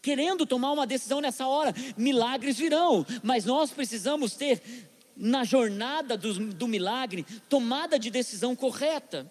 querendo 0.00 0.44
tomar 0.44 0.72
uma 0.72 0.86
decisão 0.86 1.20
nessa 1.20 1.46
hora. 1.46 1.74
Milagres 1.96 2.58
virão, 2.58 3.06
mas 3.22 3.44
nós 3.44 3.70
precisamos 3.70 4.34
ter 4.34 4.90
na 5.16 5.44
jornada 5.44 6.16
do, 6.16 6.32
do 6.52 6.66
milagre 6.66 7.24
tomada 7.48 7.98
de 7.98 8.10
decisão 8.10 8.56
correta 8.56 9.30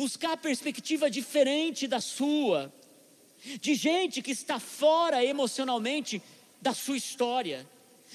buscar 0.00 0.34
perspectiva 0.38 1.10
diferente 1.10 1.86
da 1.86 2.00
sua, 2.00 2.72
de 3.60 3.74
gente 3.74 4.22
que 4.22 4.30
está 4.30 4.58
fora 4.58 5.22
emocionalmente 5.22 6.22
da 6.60 6.72
sua 6.72 6.96
história, 6.96 7.68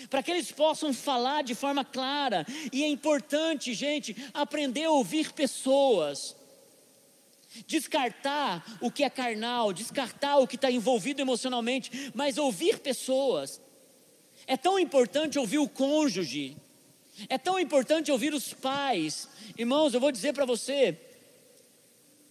para 0.09 0.23
que 0.23 0.31
eles 0.31 0.51
possam 0.51 0.91
falar 0.93 1.43
de 1.43 1.53
forma 1.53 1.85
clara. 1.85 2.43
E 2.73 2.83
é 2.83 2.87
importante, 2.87 3.73
gente, 3.75 4.15
aprender 4.33 4.85
a 4.85 4.91
ouvir 4.91 5.31
pessoas. 5.31 6.34
Descartar 7.67 8.77
o 8.81 8.91
que 8.91 9.03
é 9.03 9.09
carnal, 9.09 9.73
descartar 9.73 10.37
o 10.37 10.47
que 10.47 10.55
está 10.55 10.69
envolvido 10.69 11.21
emocionalmente, 11.21 12.11
mas 12.13 12.37
ouvir 12.37 12.79
pessoas. 12.79 13.61
É 14.47 14.57
tão 14.57 14.77
importante 14.77 15.39
ouvir 15.39 15.57
o 15.57 15.69
cônjuge, 15.69 16.57
é 17.29 17.37
tão 17.37 17.59
importante 17.59 18.11
ouvir 18.11 18.33
os 18.33 18.53
pais. 18.53 19.27
Irmãos, 19.57 19.93
eu 19.93 19.99
vou 19.99 20.11
dizer 20.11 20.33
para 20.33 20.45
você, 20.45 20.97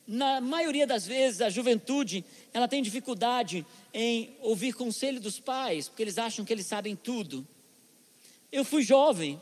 na 0.06 0.40
maioria 0.40 0.86
das 0.86 1.06
vezes, 1.06 1.40
a 1.40 1.48
juventude, 1.48 2.24
ela 2.52 2.68
tem 2.68 2.82
dificuldade 2.82 3.64
em 3.92 4.36
ouvir 4.40 4.74
conselho 4.74 5.20
dos 5.20 5.40
pais, 5.40 5.88
porque 5.88 6.02
eles 6.02 6.18
acham 6.18 6.44
que 6.44 6.52
eles 6.52 6.66
sabem 6.66 6.94
tudo. 6.94 7.46
Eu 8.52 8.64
fui 8.64 8.82
jovem, 8.82 9.40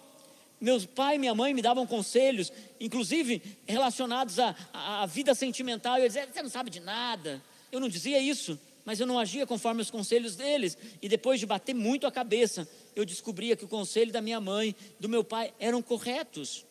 meus 0.63 0.87
pai 0.87 1.17
e 1.17 1.19
minha 1.19 1.35
mãe 1.35 1.53
me 1.53 1.61
davam 1.61 1.87
conselhos, 1.87 2.53
inclusive 2.81 3.43
relacionados 3.67 4.39
à, 4.39 4.55
à 4.73 5.07
vida 5.07 5.35
sentimental, 5.35 5.99
eu 5.99 6.07
dizia, 6.07 6.27
você 6.27 6.43
não 6.43 6.51
sabe 6.51 6.71
de 6.71 6.81
nada. 6.81 7.43
Eu 7.71 7.81
não 7.81 7.89
dizia 7.89 8.21
isso, 8.21 8.59
mas 8.85 9.01
eu 9.01 9.07
não 9.07 9.19
agia 9.19 9.47
conforme 9.47 9.83
os 9.83 9.91
conselhos 9.91 10.37
deles, 10.37 10.77
e 11.01 11.09
depois 11.09 11.41
de 11.41 11.47
bater 11.47 11.75
muito 11.75 12.07
a 12.07 12.13
cabeça, 12.13 12.69
eu 12.95 13.05
descobria 13.05 13.57
que 13.57 13.65
o 13.65 13.69
conselho 13.69 14.13
da 14.13 14.21
minha 14.21 14.41
mãe, 14.41 14.75
do 14.99 15.09
meu 15.09 15.25
pai, 15.25 15.53
eram 15.59 15.83
corretos 15.83 16.65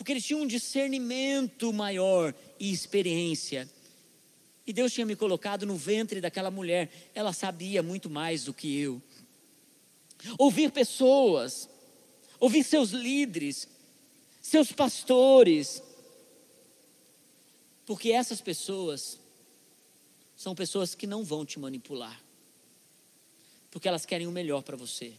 porque 0.00 0.12
eles 0.12 0.24
tinham 0.24 0.40
um 0.40 0.46
discernimento 0.46 1.70
maior 1.74 2.34
e 2.58 2.72
experiência. 2.72 3.68
E 4.66 4.72
Deus 4.72 4.94
tinha 4.94 5.04
me 5.04 5.14
colocado 5.14 5.66
no 5.66 5.76
ventre 5.76 6.22
daquela 6.22 6.50
mulher, 6.50 6.90
ela 7.14 7.34
sabia 7.34 7.82
muito 7.82 8.08
mais 8.08 8.44
do 8.44 8.54
que 8.54 8.80
eu. 8.80 9.02
Ouvir 10.38 10.72
pessoas, 10.72 11.68
ouvir 12.40 12.64
seus 12.64 12.90
líderes, 12.90 13.68
seus 14.40 14.72
pastores, 14.72 15.82
porque 17.84 18.10
essas 18.10 18.40
pessoas 18.40 19.18
são 20.36 20.54
pessoas 20.54 20.94
que 20.94 21.06
não 21.06 21.22
vão 21.22 21.44
te 21.44 21.58
manipular, 21.58 22.18
porque 23.70 23.86
elas 23.86 24.06
querem 24.06 24.26
o 24.26 24.32
melhor 24.32 24.62
para 24.62 24.76
você. 24.76 25.12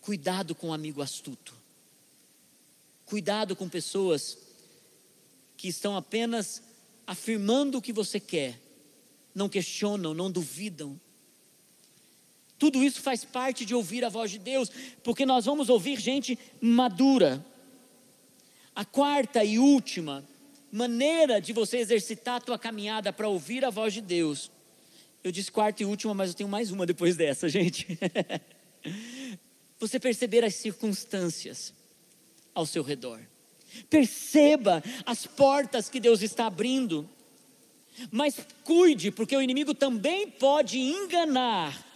Cuidado 0.00 0.54
com 0.54 0.68
um 0.68 0.72
amigo 0.72 1.02
astuto. 1.02 1.54
Cuidado 3.04 3.56
com 3.56 3.68
pessoas 3.68 4.38
que 5.56 5.68
estão 5.68 5.96
apenas 5.96 6.62
afirmando 7.06 7.78
o 7.78 7.82
que 7.82 7.92
você 7.92 8.20
quer, 8.20 8.60
não 9.34 9.48
questionam, 9.48 10.14
não 10.14 10.30
duvidam. 10.30 10.98
Tudo 12.58 12.82
isso 12.82 13.00
faz 13.00 13.24
parte 13.24 13.64
de 13.64 13.74
ouvir 13.74 14.04
a 14.04 14.08
voz 14.08 14.30
de 14.30 14.38
Deus, 14.38 14.70
porque 15.04 15.24
nós 15.24 15.44
vamos 15.44 15.68
ouvir 15.68 16.00
gente 16.00 16.38
madura. 16.60 17.44
A 18.74 18.84
quarta 18.84 19.44
e 19.44 19.58
última 19.58 20.24
maneira 20.70 21.40
de 21.40 21.52
você 21.52 21.78
exercitar 21.78 22.36
a 22.36 22.40
tua 22.40 22.58
caminhada 22.58 23.12
para 23.12 23.28
ouvir 23.28 23.64
a 23.64 23.70
voz 23.70 23.94
de 23.94 24.00
Deus. 24.00 24.50
Eu 25.22 25.32
disse 25.32 25.50
quarta 25.50 25.82
e 25.82 25.86
última, 25.86 26.14
mas 26.14 26.30
eu 26.30 26.36
tenho 26.36 26.48
mais 26.48 26.70
uma 26.70 26.84
depois 26.84 27.16
dessa, 27.16 27.48
gente. 27.48 27.98
você 29.78 29.98
perceber 29.98 30.44
as 30.44 30.54
circunstâncias 30.54 31.72
ao 32.54 32.66
seu 32.66 32.82
redor. 32.82 33.20
Perceba 33.88 34.82
as 35.06 35.26
portas 35.26 35.88
que 35.88 36.00
Deus 36.00 36.22
está 36.22 36.46
abrindo. 36.46 37.08
Mas 38.10 38.36
cuide, 38.64 39.10
porque 39.10 39.36
o 39.36 39.42
inimigo 39.42 39.74
também 39.74 40.28
pode 40.28 40.78
enganar 40.78 41.87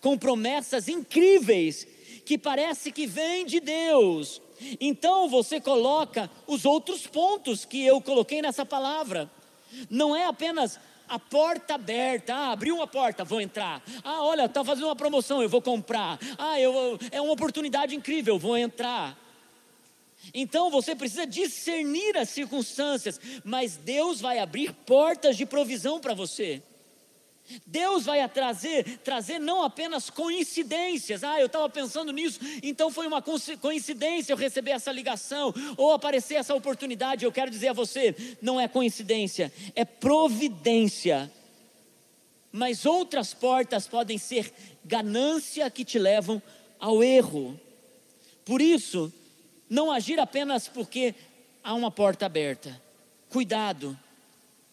com 0.00 0.16
promessas 0.16 0.88
incríveis 0.88 1.86
que 2.24 2.36
parece 2.36 2.92
que 2.92 3.06
vêm 3.06 3.46
de 3.46 3.60
Deus. 3.60 4.40
Então 4.80 5.28
você 5.28 5.60
coloca 5.60 6.30
os 6.46 6.64
outros 6.64 7.06
pontos 7.06 7.64
que 7.64 7.84
eu 7.84 8.00
coloquei 8.00 8.42
nessa 8.42 8.66
palavra. 8.66 9.30
Não 9.88 10.14
é 10.14 10.24
apenas 10.26 10.78
a 11.08 11.18
porta 11.18 11.74
aberta. 11.74 12.34
Ah, 12.34 12.52
abriu 12.52 12.76
uma 12.76 12.86
porta, 12.86 13.24
vou 13.24 13.40
entrar. 13.40 13.82
Ah, 14.04 14.22
olha, 14.22 14.44
está 14.44 14.64
fazendo 14.64 14.86
uma 14.86 14.96
promoção, 14.96 15.42
eu 15.42 15.48
vou 15.48 15.62
comprar. 15.62 16.18
Ah, 16.36 16.60
eu, 16.60 16.98
é 17.10 17.20
uma 17.20 17.32
oportunidade 17.32 17.94
incrível, 17.94 18.38
vou 18.38 18.56
entrar. 18.56 19.16
Então 20.34 20.70
você 20.70 20.94
precisa 20.94 21.26
discernir 21.26 22.16
as 22.16 22.28
circunstâncias, 22.28 23.20
mas 23.44 23.76
Deus 23.76 24.20
vai 24.20 24.38
abrir 24.38 24.72
portas 24.72 25.36
de 25.36 25.46
provisão 25.46 26.00
para 26.00 26.14
você. 26.14 26.62
Deus 27.66 28.04
vai 28.04 28.26
trazer, 28.28 28.98
trazer 28.98 29.38
não 29.38 29.62
apenas 29.62 30.10
coincidências. 30.10 31.24
Ah, 31.24 31.40
eu 31.40 31.46
estava 31.46 31.68
pensando 31.68 32.12
nisso, 32.12 32.40
então 32.62 32.90
foi 32.90 33.06
uma 33.06 33.22
coincidência 33.22 34.32
eu 34.32 34.36
receber 34.36 34.72
essa 34.72 34.92
ligação 34.92 35.54
ou 35.76 35.92
aparecer 35.92 36.34
essa 36.34 36.54
oportunidade. 36.54 37.24
Eu 37.24 37.32
quero 37.32 37.50
dizer 37.50 37.68
a 37.68 37.72
você, 37.72 38.14
não 38.42 38.60
é 38.60 38.68
coincidência, 38.68 39.52
é 39.74 39.84
providência. 39.84 41.30
Mas 42.52 42.86
outras 42.86 43.34
portas 43.34 43.86
podem 43.86 44.18
ser 44.18 44.52
ganância 44.84 45.70
que 45.70 45.84
te 45.84 45.98
levam 45.98 46.42
ao 46.78 47.02
erro. 47.02 47.58
Por 48.44 48.60
isso, 48.60 49.12
não 49.68 49.90
agir 49.90 50.18
apenas 50.18 50.68
porque 50.68 51.14
há 51.62 51.74
uma 51.74 51.90
porta 51.90 52.26
aberta. 52.26 52.80
Cuidado, 53.28 53.98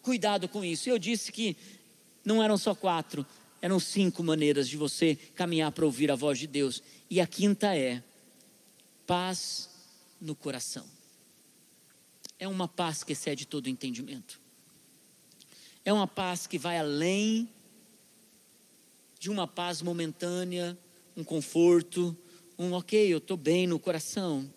cuidado 0.02 0.48
com 0.48 0.64
isso. 0.64 0.88
Eu 0.88 0.98
disse 0.98 1.30
que 1.30 1.56
não 2.26 2.42
eram 2.42 2.58
só 2.58 2.74
quatro, 2.74 3.24
eram 3.62 3.78
cinco 3.78 4.20
maneiras 4.20 4.68
de 4.68 4.76
você 4.76 5.14
caminhar 5.36 5.70
para 5.70 5.84
ouvir 5.84 6.10
a 6.10 6.16
voz 6.16 6.40
de 6.40 6.48
Deus. 6.48 6.82
E 7.08 7.20
a 7.20 7.26
quinta 7.26 7.76
é 7.76 8.02
paz 9.06 9.70
no 10.20 10.34
coração. 10.34 10.84
É 12.36 12.48
uma 12.48 12.66
paz 12.66 13.04
que 13.04 13.12
excede 13.12 13.46
todo 13.46 13.68
entendimento. 13.68 14.40
É 15.84 15.92
uma 15.92 16.08
paz 16.08 16.48
que 16.48 16.58
vai 16.58 16.76
além 16.76 17.48
de 19.20 19.30
uma 19.30 19.46
paz 19.46 19.80
momentânea, 19.80 20.76
um 21.16 21.22
conforto, 21.22 22.14
um 22.58 22.72
ok, 22.72 23.12
eu 23.12 23.18
estou 23.18 23.36
bem 23.36 23.68
no 23.68 23.78
coração. 23.78 24.50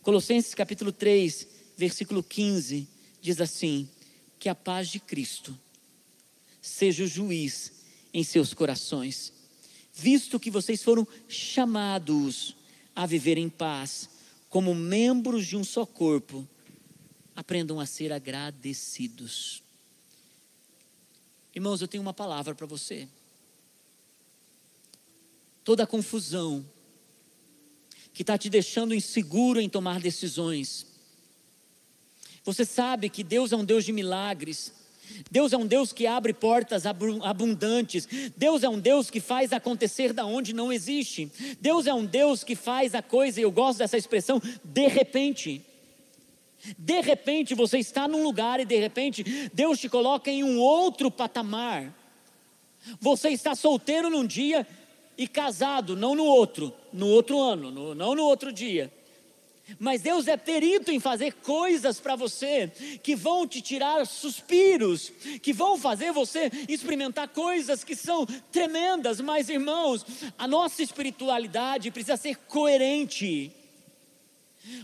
Colossenses 0.00 0.54
capítulo 0.54 0.92
3, 0.92 1.48
versículo 1.76 2.22
15, 2.22 2.88
diz 3.20 3.40
assim: 3.40 3.88
Que 4.38 4.48
a 4.48 4.54
paz 4.54 4.88
de 4.88 5.00
Cristo 5.00 5.58
seja 6.64 7.04
o 7.04 7.06
juiz 7.06 7.72
em 8.12 8.24
seus 8.24 8.54
corações, 8.54 9.32
visto 9.92 10.40
que 10.40 10.50
vocês 10.50 10.82
foram 10.82 11.06
chamados 11.28 12.56
a 12.96 13.04
viver 13.04 13.36
em 13.36 13.50
paz, 13.50 14.08
como 14.48 14.74
membros 14.74 15.46
de 15.46 15.56
um 15.56 15.64
só 15.64 15.84
corpo, 15.84 16.48
aprendam 17.36 17.78
a 17.78 17.86
ser 17.86 18.12
agradecidos. 18.12 19.62
Irmãos, 21.54 21.82
eu 21.82 21.88
tenho 21.88 22.02
uma 22.02 22.14
palavra 22.14 22.54
para 22.54 22.66
você. 22.66 23.06
Toda 25.62 25.82
a 25.82 25.86
confusão 25.86 26.64
que 28.14 28.22
está 28.22 28.38
te 28.38 28.48
deixando 28.48 28.94
inseguro 28.94 29.60
em 29.60 29.68
tomar 29.68 30.00
decisões. 30.00 30.86
Você 32.42 32.64
sabe 32.64 33.10
que 33.10 33.22
Deus 33.22 33.52
é 33.52 33.56
um 33.56 33.64
Deus 33.64 33.84
de 33.84 33.92
milagres. 33.92 34.72
Deus 35.30 35.52
é 35.52 35.56
um 35.56 35.66
Deus 35.66 35.92
que 35.92 36.06
abre 36.06 36.32
portas 36.32 36.84
abundantes. 36.86 38.08
Deus 38.36 38.62
é 38.62 38.68
um 38.68 38.78
Deus 38.78 39.10
que 39.10 39.20
faz 39.20 39.52
acontecer 39.52 40.12
da 40.12 40.24
onde 40.24 40.52
não 40.52 40.72
existe. 40.72 41.30
Deus 41.60 41.86
é 41.86 41.94
um 41.94 42.04
Deus 42.04 42.44
que 42.44 42.54
faz 42.54 42.94
a 42.94 43.02
coisa, 43.02 43.40
e 43.40 43.42
eu 43.42 43.50
gosto 43.50 43.78
dessa 43.78 43.96
expressão, 43.96 44.40
de 44.62 44.86
repente. 44.88 45.62
De 46.78 47.00
repente 47.00 47.54
você 47.54 47.78
está 47.78 48.08
num 48.08 48.22
lugar 48.22 48.58
e 48.58 48.64
de 48.64 48.78
repente 48.78 49.50
Deus 49.52 49.78
te 49.78 49.88
coloca 49.88 50.30
em 50.30 50.42
um 50.42 50.58
outro 50.58 51.10
patamar. 51.10 51.92
Você 53.00 53.30
está 53.30 53.54
solteiro 53.54 54.08
num 54.08 54.26
dia 54.26 54.66
e 55.16 55.28
casado, 55.28 55.96
não 55.96 56.14
no 56.14 56.24
outro, 56.24 56.72
no 56.92 57.08
outro 57.08 57.38
ano, 57.40 57.70
no, 57.70 57.94
não 57.94 58.14
no 58.14 58.24
outro 58.24 58.52
dia. 58.52 58.90
Mas 59.78 60.02
Deus 60.02 60.28
é 60.28 60.36
perito 60.36 60.90
em 60.90 61.00
fazer 61.00 61.32
coisas 61.34 61.98
para 61.98 62.16
você 62.16 62.70
que 63.02 63.16
vão 63.16 63.46
te 63.46 63.60
tirar 63.60 64.06
suspiros, 64.06 65.10
que 65.42 65.52
vão 65.52 65.78
fazer 65.78 66.12
você 66.12 66.50
experimentar 66.68 67.28
coisas 67.28 67.82
que 67.82 67.96
são 67.96 68.26
tremendas. 68.52 69.20
Mas, 69.20 69.48
irmãos, 69.48 70.04
a 70.36 70.46
nossa 70.46 70.82
espiritualidade 70.82 71.90
precisa 71.90 72.16
ser 72.16 72.36
coerente. 72.36 73.52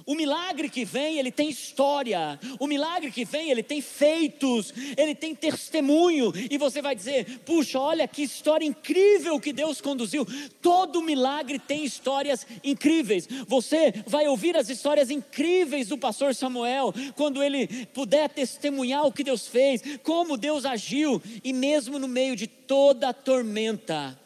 O 0.06 0.14
milagre 0.14 0.68
que 0.68 0.84
vem, 0.84 1.18
ele 1.18 1.30
tem 1.30 1.48
história. 1.48 2.38
O 2.58 2.66
milagre 2.66 3.10
que 3.10 3.24
vem, 3.24 3.50
ele 3.50 3.62
tem 3.62 3.80
feitos, 3.80 4.72
ele 4.96 5.14
tem 5.14 5.34
testemunho. 5.34 6.32
E 6.50 6.58
você 6.58 6.82
vai 6.82 6.94
dizer: 6.94 7.40
puxa, 7.40 7.78
olha 7.78 8.06
que 8.08 8.22
história 8.22 8.64
incrível 8.64 9.40
que 9.40 9.52
Deus 9.52 9.80
conduziu. 9.80 10.26
Todo 10.60 11.02
milagre 11.02 11.58
tem 11.58 11.84
histórias 11.84 12.46
incríveis. 12.62 13.28
Você 13.46 13.92
vai 14.06 14.26
ouvir 14.28 14.56
as 14.56 14.68
histórias 14.68 15.10
incríveis 15.10 15.88
do 15.88 15.98
pastor 15.98 16.34
Samuel, 16.34 16.92
quando 17.14 17.42
ele 17.42 17.86
puder 17.86 18.28
testemunhar 18.28 19.06
o 19.06 19.12
que 19.12 19.24
Deus 19.24 19.46
fez, 19.46 19.82
como 20.02 20.36
Deus 20.36 20.64
agiu, 20.64 21.22
e 21.42 21.52
mesmo 21.52 21.98
no 21.98 22.08
meio 22.08 22.36
de 22.36 22.46
toda 22.46 23.08
a 23.08 23.12
tormenta, 23.12 24.18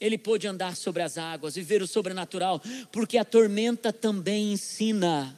ele 0.00 0.16
pôde 0.16 0.46
andar 0.46 0.76
sobre 0.76 1.02
as 1.02 1.18
águas, 1.18 1.54
viver 1.54 1.82
o 1.82 1.86
sobrenatural, 1.86 2.60
porque 2.90 3.18
a 3.18 3.24
tormenta 3.24 3.92
também 3.92 4.52
ensina. 4.52 5.36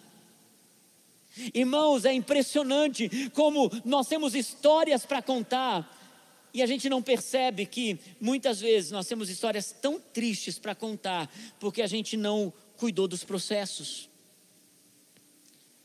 Irmãos, 1.53 2.05
é 2.05 2.12
impressionante 2.12 3.31
como 3.31 3.70
nós 3.85 4.07
temos 4.07 4.35
histórias 4.35 5.05
para 5.05 5.22
contar 5.22 5.98
e 6.55 6.62
a 6.62 6.66
gente 6.66 6.88
não 6.88 7.03
percebe 7.03 7.64
que 7.64 7.98
muitas 8.20 8.61
vezes 8.61 8.90
nós 8.90 9.07
temos 9.07 9.31
histórias 9.31 9.72
tão 9.72 9.98
tristes 9.98 10.59
para 10.59 10.75
contar 10.75 11.33
porque 11.59 11.81
a 11.81 11.87
gente 11.87 12.16
não 12.16 12.53
cuidou 12.77 13.09
dos 13.09 13.25
processos. 13.25 14.09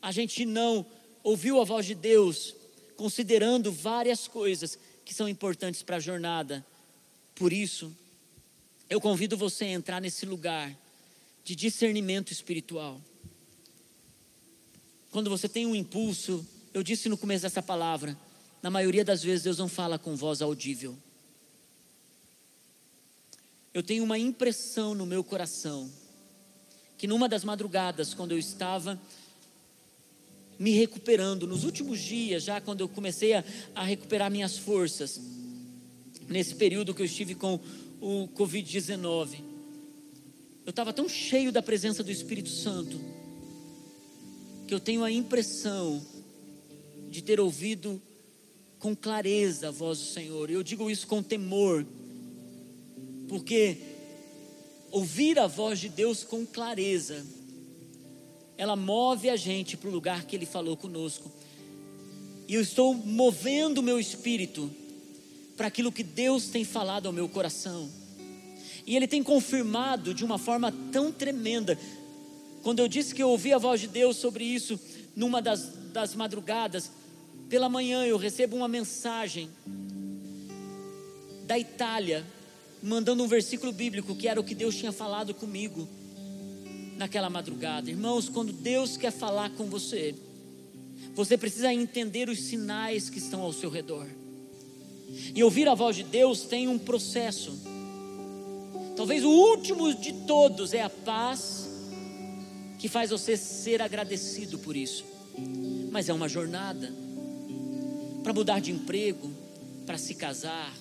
A 0.01 0.11
gente 0.11 0.45
não 0.45 0.85
ouviu 1.23 1.61
a 1.61 1.63
voz 1.63 1.85
de 1.85 1.95
Deus 1.95 2.53
considerando 2.97 3.71
várias 3.71 4.27
coisas 4.27 4.77
que 5.05 5.13
são 5.13 5.29
importantes 5.29 5.81
para 5.81 5.95
a 5.95 6.01
jornada. 6.01 6.65
Por 7.33 7.53
isso, 7.53 7.95
eu 8.89 9.01
convido 9.01 9.37
você 9.37 9.65
a 9.65 9.71
entrar 9.71 10.01
nesse 10.01 10.25
lugar 10.25 10.75
de 11.43 11.55
discernimento 11.55 12.31
espiritual. 12.31 13.01
Quando 15.11 15.29
você 15.29 15.49
tem 15.49 15.65
um 15.65 15.75
impulso, 15.75 16.45
eu 16.73 16.83
disse 16.83 17.09
no 17.09 17.17
começo 17.17 17.43
dessa 17.43 17.61
palavra, 17.61 18.17
na 18.61 18.69
maioria 18.69 19.03
das 19.03 19.23
vezes 19.23 19.43
Deus 19.43 19.57
não 19.57 19.67
fala 19.67 19.97
com 19.97 20.15
voz 20.15 20.41
audível. 20.41 20.97
Eu 23.73 23.83
tenho 23.83 24.03
uma 24.03 24.17
impressão 24.17 24.95
no 24.95 25.05
meu 25.05 25.23
coração 25.23 25.91
que 26.97 27.07
numa 27.07 27.29
das 27.29 27.43
madrugadas, 27.43 28.13
quando 28.13 28.31
eu 28.31 28.39
estava 28.39 28.99
me 30.57 30.71
recuperando, 30.71 31.45
nos 31.45 31.63
últimos 31.63 31.99
dias, 31.99 32.43
já 32.43 32.59
quando 32.59 32.81
eu 32.81 32.89
comecei 32.89 33.33
a, 33.33 33.43
a 33.75 33.83
recuperar 33.83 34.31
minhas 34.31 34.57
forças, 34.57 35.21
nesse 36.27 36.55
período 36.55 36.93
que 36.93 37.01
eu 37.01 37.05
estive 37.05 37.35
com 37.35 37.59
o 37.99 38.27
Covid-19, 38.35 39.39
eu 40.65 40.69
estava 40.69 40.93
tão 40.93 41.07
cheio 41.07 41.51
da 41.51 41.61
presença 41.61 42.03
do 42.03 42.11
Espírito 42.11 42.49
Santo, 42.49 42.99
que 44.67 44.73
eu 44.73 44.79
tenho 44.79 45.03
a 45.03 45.11
impressão 45.11 46.05
de 47.09 47.21
ter 47.21 47.39
ouvido 47.39 48.01
com 48.77 48.95
clareza 48.95 49.69
a 49.69 49.71
voz 49.71 49.97
do 49.99 50.05
Senhor. 50.05 50.49
Eu 50.49 50.61
digo 50.61 50.89
isso 50.89 51.07
com 51.07 51.23
temor, 51.23 51.85
porque 53.27 53.77
ouvir 54.91 55.39
a 55.39 55.47
voz 55.47 55.79
de 55.79 55.89
Deus 55.89 56.23
com 56.23 56.45
clareza, 56.45 57.25
ela 58.57 58.75
move 58.75 59.29
a 59.29 59.35
gente 59.35 59.77
para 59.77 59.89
o 59.89 59.93
lugar 59.93 60.25
que 60.25 60.35
Ele 60.35 60.45
falou 60.45 60.75
conosco. 60.75 61.31
E 62.47 62.55
eu 62.55 62.61
estou 62.61 62.93
movendo 62.93 63.79
o 63.79 63.83
meu 63.83 63.99
espírito 63.99 64.69
para 65.57 65.67
aquilo 65.67 65.91
que 65.91 66.03
Deus 66.03 66.47
tem 66.47 66.63
falado 66.63 67.07
ao 67.07 67.11
meu 67.11 67.27
coração. 67.27 67.89
E 68.85 68.95
Ele 68.95 69.07
tem 69.07 69.23
confirmado 69.23 70.13
de 70.13 70.23
uma 70.23 70.37
forma 70.37 70.71
tão 70.91 71.11
tremenda. 71.11 71.77
Quando 72.61 72.79
eu 72.79 72.87
disse 72.87 73.13
que 73.13 73.21
eu 73.21 73.29
ouvi 73.29 73.51
a 73.51 73.57
voz 73.57 73.81
de 73.81 73.87
Deus 73.87 74.17
sobre 74.17 74.45
isso, 74.45 74.79
numa 75.15 75.41
das, 75.41 75.73
das 75.91 76.15
madrugadas, 76.15 76.91
pela 77.49 77.67
manhã 77.67 78.05
eu 78.05 78.17
recebo 78.17 78.55
uma 78.55 78.67
mensagem 78.67 79.49
da 81.45 81.57
Itália, 81.57 82.25
mandando 82.83 83.23
um 83.23 83.27
versículo 83.27 83.71
bíblico 83.71 84.15
que 84.15 84.27
era 84.27 84.39
o 84.39 84.43
que 84.43 84.53
Deus 84.53 84.75
tinha 84.75 84.91
falado 84.91 85.33
comigo 85.33 85.87
naquela 86.97 87.29
madrugada. 87.29 87.89
Irmãos, 87.89 88.29
quando 88.29 88.51
Deus 88.51 88.97
quer 88.97 89.11
falar 89.11 89.49
com 89.51 89.65
você, 89.65 90.13
você 91.13 91.37
precisa 91.37 91.73
entender 91.73 92.29
os 92.29 92.41
sinais 92.43 93.09
que 93.09 93.17
estão 93.17 93.41
ao 93.41 93.53
seu 93.53 93.69
redor. 93.69 94.07
E 95.33 95.43
ouvir 95.43 95.67
a 95.67 95.75
voz 95.75 95.95
de 95.95 96.03
Deus 96.03 96.41
tem 96.41 96.67
um 96.67 96.77
processo. 96.77 97.51
Talvez 98.95 99.23
o 99.23 99.29
último 99.29 99.93
de 99.93 100.11
todos 100.25 100.73
é 100.73 100.81
a 100.81 100.89
paz 100.89 101.69
que 102.79 102.87
faz 102.87 103.09
você 103.09 103.37
ser 103.37 103.81
agradecido 103.81 104.59
por 104.59 104.75
isso. 104.75 105.05
Mas 105.91 106.09
é 106.09 106.13
uma 106.13 106.27
jornada 106.27 106.93
para 108.23 108.33
mudar 108.33 108.59
de 108.59 108.71
emprego, 108.71 109.31
para 109.85 109.97
se 109.97 110.15
casar, 110.15 110.73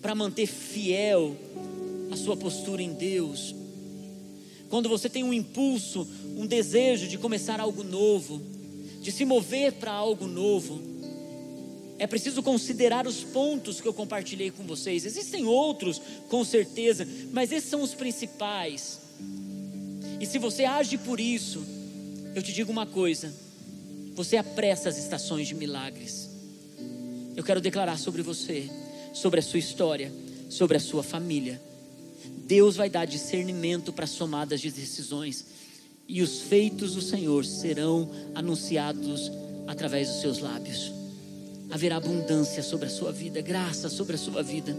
para 0.00 0.14
manter 0.14 0.46
fiel 0.46 1.36
a 2.10 2.16
sua 2.16 2.36
postura 2.36 2.82
em 2.82 2.92
Deus. 2.92 3.54
Quando 4.68 4.88
você 4.88 5.08
tem 5.08 5.24
um 5.24 5.32
impulso, 5.32 6.06
um 6.36 6.46
desejo 6.46 7.08
de 7.08 7.18
começar 7.18 7.58
algo 7.58 7.82
novo, 7.82 8.40
de 9.00 9.10
se 9.10 9.24
mover 9.24 9.72
para 9.74 9.92
algo 9.92 10.26
novo, 10.26 10.89
é 12.00 12.06
preciso 12.06 12.42
considerar 12.42 13.06
os 13.06 13.22
pontos 13.22 13.78
que 13.78 13.86
eu 13.86 13.92
compartilhei 13.92 14.50
com 14.50 14.64
vocês. 14.64 15.04
Existem 15.04 15.44
outros, 15.44 16.00
com 16.30 16.42
certeza, 16.42 17.06
mas 17.30 17.52
esses 17.52 17.68
são 17.68 17.82
os 17.82 17.92
principais. 17.92 19.00
E 20.18 20.24
se 20.24 20.38
você 20.38 20.64
age 20.64 20.96
por 20.96 21.20
isso, 21.20 21.62
eu 22.34 22.42
te 22.42 22.54
digo 22.54 22.72
uma 22.72 22.86
coisa: 22.86 23.30
você 24.14 24.38
apressa 24.38 24.88
as 24.88 24.96
estações 24.96 25.46
de 25.46 25.54
milagres. 25.54 26.30
Eu 27.36 27.44
quero 27.44 27.60
declarar 27.60 27.98
sobre 27.98 28.22
você, 28.22 28.70
sobre 29.12 29.40
a 29.40 29.42
sua 29.42 29.58
história, 29.58 30.10
sobre 30.48 30.78
a 30.78 30.80
sua 30.80 31.02
família. 31.02 31.60
Deus 32.46 32.76
vai 32.76 32.88
dar 32.88 33.04
discernimento 33.04 33.92
para 33.92 34.06
somadas 34.06 34.62
de 34.62 34.70
decisões, 34.70 35.44
e 36.08 36.22
os 36.22 36.40
feitos 36.40 36.94
do 36.94 37.02
Senhor 37.02 37.44
serão 37.44 38.10
anunciados 38.34 39.30
através 39.66 40.08
dos 40.08 40.22
seus 40.22 40.38
lábios 40.38 40.98
haverá 41.70 41.96
abundância 41.96 42.62
sobre 42.62 42.86
a 42.86 42.90
sua 42.90 43.12
vida, 43.12 43.40
graça 43.40 43.88
sobre 43.88 44.16
a 44.16 44.18
sua 44.18 44.42
vida. 44.42 44.76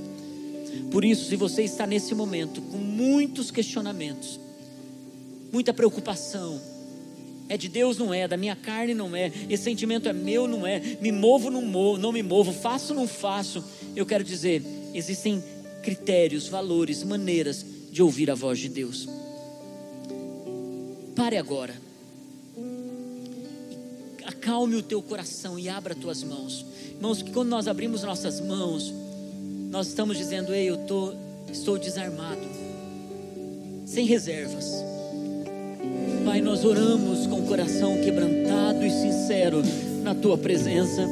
Por 0.91 1.05
isso, 1.05 1.29
se 1.29 1.35
você 1.35 1.63
está 1.63 1.87
nesse 1.87 2.13
momento 2.13 2.61
com 2.61 2.77
muitos 2.77 3.51
questionamentos, 3.51 4.39
muita 5.51 5.73
preocupação, 5.73 6.59
É 7.49 7.57
de 7.57 7.67
Deus, 7.67 7.97
não 7.97 8.13
é, 8.13 8.29
da 8.29 8.37
minha 8.37 8.55
carne 8.55 8.93
não 8.93 9.13
é, 9.13 9.29
esse 9.49 9.63
sentimento 9.63 10.07
é 10.07 10.13
meu, 10.13 10.47
não 10.47 10.65
é, 10.65 10.79
me 11.01 11.11
movo, 11.11 11.49
não, 11.49 11.61
movo, 11.61 11.99
não 11.99 12.13
me 12.13 12.23
movo, 12.23 12.53
faço, 12.53 12.93
não 12.93 13.05
faço. 13.05 13.61
Eu 13.93 14.05
quero 14.05 14.23
dizer, 14.23 14.63
existem 14.93 15.43
critérios, 15.83 16.47
valores, 16.47 17.03
maneiras 17.03 17.65
de 17.91 18.01
ouvir 18.01 18.31
a 18.31 18.35
voz 18.35 18.57
de 18.57 18.69
Deus. 18.69 19.05
Pare 21.13 21.35
agora. 21.35 21.75
Acalme 24.31 24.77
o 24.77 24.81
teu 24.81 25.01
coração 25.01 25.59
e 25.59 25.67
abra 25.67 25.93
tuas 25.93 26.23
mãos. 26.23 26.65
Irmãos, 26.95 27.21
que 27.21 27.31
quando 27.31 27.49
nós 27.49 27.67
abrimos 27.67 28.01
nossas 28.03 28.39
mãos, 28.39 28.93
nós 29.69 29.87
estamos 29.87 30.17
dizendo: 30.17 30.53
Ei, 30.53 30.69
eu 30.69 30.77
tô, 30.77 31.13
estou 31.51 31.77
desarmado, 31.77 32.41
sem 33.85 34.05
reservas. 34.05 34.65
Pai, 36.23 36.39
nós 36.39 36.63
oramos 36.63 37.27
com 37.27 37.39
o 37.39 37.47
coração 37.47 38.01
quebrantado 38.01 38.85
e 38.85 38.89
sincero 38.89 39.61
na 40.01 40.15
tua 40.15 40.37
presença. 40.37 41.05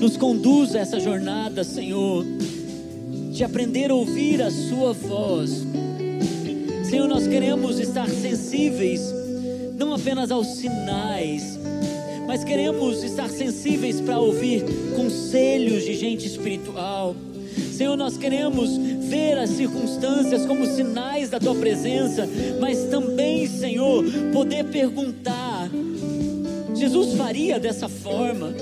Nos 0.00 0.16
conduz 0.16 0.74
a 0.74 0.78
essa 0.78 0.98
jornada, 0.98 1.62
Senhor, 1.62 2.24
de 3.30 3.44
aprender 3.44 3.90
a 3.90 3.94
ouvir 3.94 4.40
a 4.40 4.50
Sua 4.50 4.94
voz. 4.94 5.66
Senhor, 6.88 7.06
nós 7.06 7.26
queremos 7.26 7.78
estar 7.78 8.08
sensíveis, 8.08 9.02
não 9.76 9.94
apenas 9.94 10.30
aos 10.30 10.46
sinais, 10.46 11.58
mas 12.32 12.44
queremos 12.44 13.04
estar 13.04 13.28
sensíveis 13.28 14.00
para 14.00 14.18
ouvir 14.18 14.64
conselhos 14.96 15.84
de 15.84 15.92
gente 15.92 16.26
espiritual. 16.26 17.14
Senhor, 17.70 17.94
nós 17.94 18.16
queremos 18.16 18.74
ver 19.06 19.36
as 19.36 19.50
circunstâncias 19.50 20.46
como 20.46 20.64
sinais 20.64 21.28
da 21.28 21.38
tua 21.38 21.54
presença, 21.54 22.26
mas 22.58 22.84
também, 22.84 23.46
Senhor, 23.46 24.02
poder 24.32 24.64
perguntar: 24.64 25.68
Jesus 26.74 27.18
faria 27.18 27.60
dessa 27.60 27.86
forma? 27.86 28.54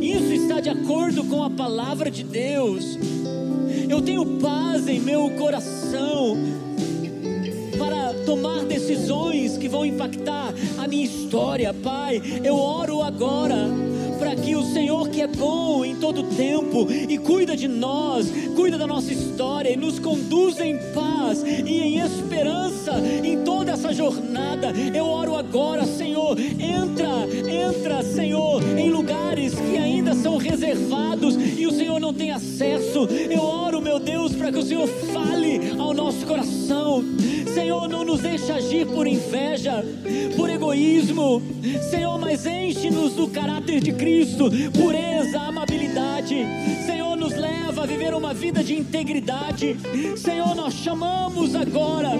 Isso 0.00 0.32
está 0.32 0.60
de 0.60 0.70
acordo 0.70 1.24
com 1.24 1.42
a 1.42 1.50
palavra 1.50 2.08
de 2.08 2.22
Deus. 2.22 2.96
Eu 3.88 4.00
tenho 4.00 4.38
paz 4.38 4.86
em 4.86 5.00
meu 5.00 5.30
coração 5.30 6.36
para 7.78 8.14
tomar 8.24 8.64
decisões 8.64 9.56
que 9.56 9.68
vão 9.68 9.84
impactar 9.84 10.52
a 10.78 10.88
minha 10.88 11.04
história, 11.04 11.72
Pai. 11.72 12.22
Eu 12.44 12.56
oro 12.56 13.02
agora 13.02 13.68
para 14.18 14.34
que 14.34 14.56
o 14.56 14.62
Senhor, 14.62 15.08
que 15.08 15.20
é 15.20 15.26
bom 15.26 15.84
em 15.84 15.96
todo 15.96 16.22
tempo 16.22 16.86
e 16.90 17.18
cuida 17.18 17.56
de 17.56 17.68
nós, 17.68 18.26
cuida 18.54 18.78
da 18.78 18.86
nossa 18.86 19.12
história 19.12 19.70
e 19.70 19.76
nos 19.76 19.98
conduz 19.98 20.58
em 20.60 20.78
paz 20.94 21.42
e 21.42 21.80
em 21.80 22.00
esperança 22.00 22.92
em 23.22 23.44
toda 23.44 23.72
essa 23.72 23.92
jornada. 23.92 24.72
Eu 24.94 25.06
oro 25.06 25.36
agora, 25.36 25.84
Senhor, 25.84 26.38
entra, 26.38 27.26
entra, 27.50 28.02
Senhor, 28.02 28.62
em 28.78 28.90
lugares 29.26 29.54
que 29.54 29.76
ainda 29.76 30.14
são 30.14 30.36
reservados 30.36 31.36
e 31.36 31.66
o 31.66 31.72
Senhor 31.72 31.98
não 31.98 32.14
tem 32.14 32.30
acesso. 32.30 33.08
Eu 33.28 33.42
oro, 33.42 33.80
meu 33.80 33.98
Deus, 33.98 34.32
para 34.34 34.52
que 34.52 34.58
o 34.58 34.62
Senhor 34.62 34.86
fale 34.86 35.72
ao 35.78 35.92
nosso 35.92 36.24
coração. 36.24 37.02
Senhor, 37.52 37.88
não 37.88 38.04
nos 38.04 38.20
deixe 38.20 38.52
agir 38.52 38.86
por 38.86 39.06
inveja, 39.06 39.84
por 40.36 40.48
egoísmo. 40.48 41.42
Senhor, 41.90 42.18
mas 42.18 42.46
enche-nos 42.46 43.14
do 43.14 43.26
caráter 43.28 43.80
de 43.80 43.92
Cristo, 43.92 44.48
pureza, 44.72 45.40
amabilidade. 45.40 46.46
Senhor, 46.84 47.16
nos 47.16 47.34
leva 47.34 47.82
a 47.82 47.86
viver 47.86 48.14
uma 48.14 48.32
vida 48.32 48.62
de 48.62 48.76
integridade. 48.76 49.76
Senhor, 50.16 50.54
nós 50.54 50.74
chamamos 50.74 51.56
agora 51.56 52.12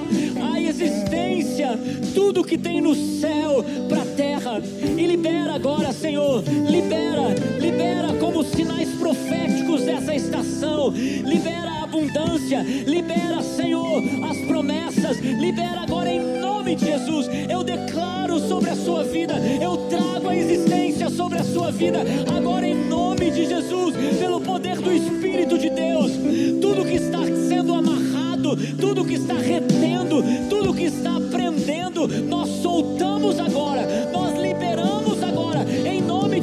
a 0.52 0.60
existência, 0.60 1.78
tudo 2.14 2.42
que 2.42 2.58
tem 2.58 2.80
no 2.80 2.94
céu 2.94 3.64
para 3.88 4.02
a 4.02 4.06
terra. 4.16 4.35
E 4.62 5.06
libera 5.06 5.54
agora, 5.54 5.92
Senhor, 5.92 6.42
libera, 6.68 7.34
libera 7.60 8.12
como 8.18 8.44
sinais 8.44 8.88
proféticos 8.90 9.82
dessa 9.82 10.14
estação. 10.14 10.90
Libera 10.90 11.70
a 11.70 11.82
abundância, 11.84 12.62
libera, 12.62 13.42
Senhor, 13.42 14.02
as 14.28 14.38
promessas, 14.46 15.18
libera 15.18 15.82
agora 15.82 16.10
em 16.10 16.40
nome 16.40 16.74
de 16.76 16.86
Jesus. 16.86 17.28
Eu 17.48 17.62
declaro 17.62 18.38
sobre 18.40 18.70
a 18.70 18.76
sua 18.76 19.04
vida, 19.04 19.34
eu 19.60 19.76
trago 19.88 20.28
a 20.28 20.36
existência 20.36 21.08
sobre 21.10 21.38
a 21.38 21.44
sua 21.44 21.70
vida, 21.70 22.00
agora 22.36 22.66
em 22.66 22.74
nome 22.88 23.30
de 23.30 23.46
Jesus, 23.46 23.94
pelo 24.18 24.40
poder 24.40 24.76
do 24.76 24.92
Espírito 24.92 25.58
de 25.58 25.70
Deus. 25.70 26.12
Tudo 26.60 26.84
que 26.84 26.96
está 26.96 27.20
sendo 27.48 27.74
amarrado, 27.74 28.56
tudo 28.78 29.04
que 29.04 29.14
está 29.14 29.34
retendo, 29.34 30.22
tudo 30.48 30.74
que 30.74 30.84
está 30.84 31.20
prendendo, 31.30 32.06
nós 32.06 32.48
soltamos 32.62 33.38
agora, 33.40 34.10
nós 34.12 34.38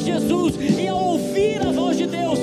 Jesus, 0.04 0.56
e 0.60 0.88
ao 0.88 1.02
ouvir 1.02 1.66
a 1.66 1.72
voz 1.72 1.98
de 1.98 2.06
Deus, 2.06 2.40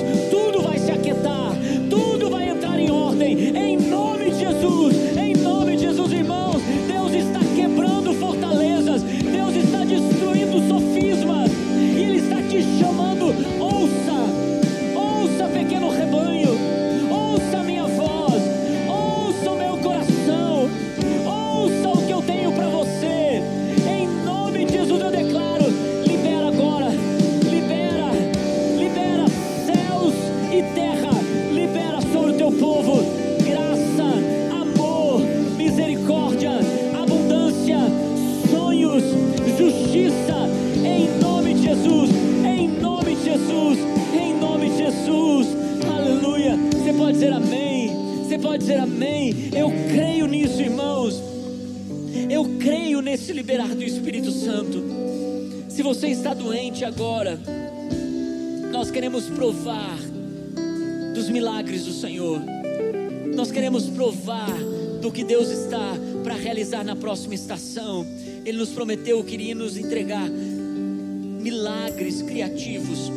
do 65.11 65.13
que 65.13 65.25
Deus 65.25 65.49
está 65.49 65.93
para 66.23 66.35
realizar 66.35 66.85
na 66.85 66.95
próxima 66.95 67.35
estação. 67.35 68.07
Ele 68.45 68.57
nos 68.57 68.69
prometeu 68.69 69.21
que 69.21 69.33
iria 69.33 69.53
nos 69.53 69.75
entregar 69.75 70.29
milagres 70.29 72.21
criativos. 72.21 73.11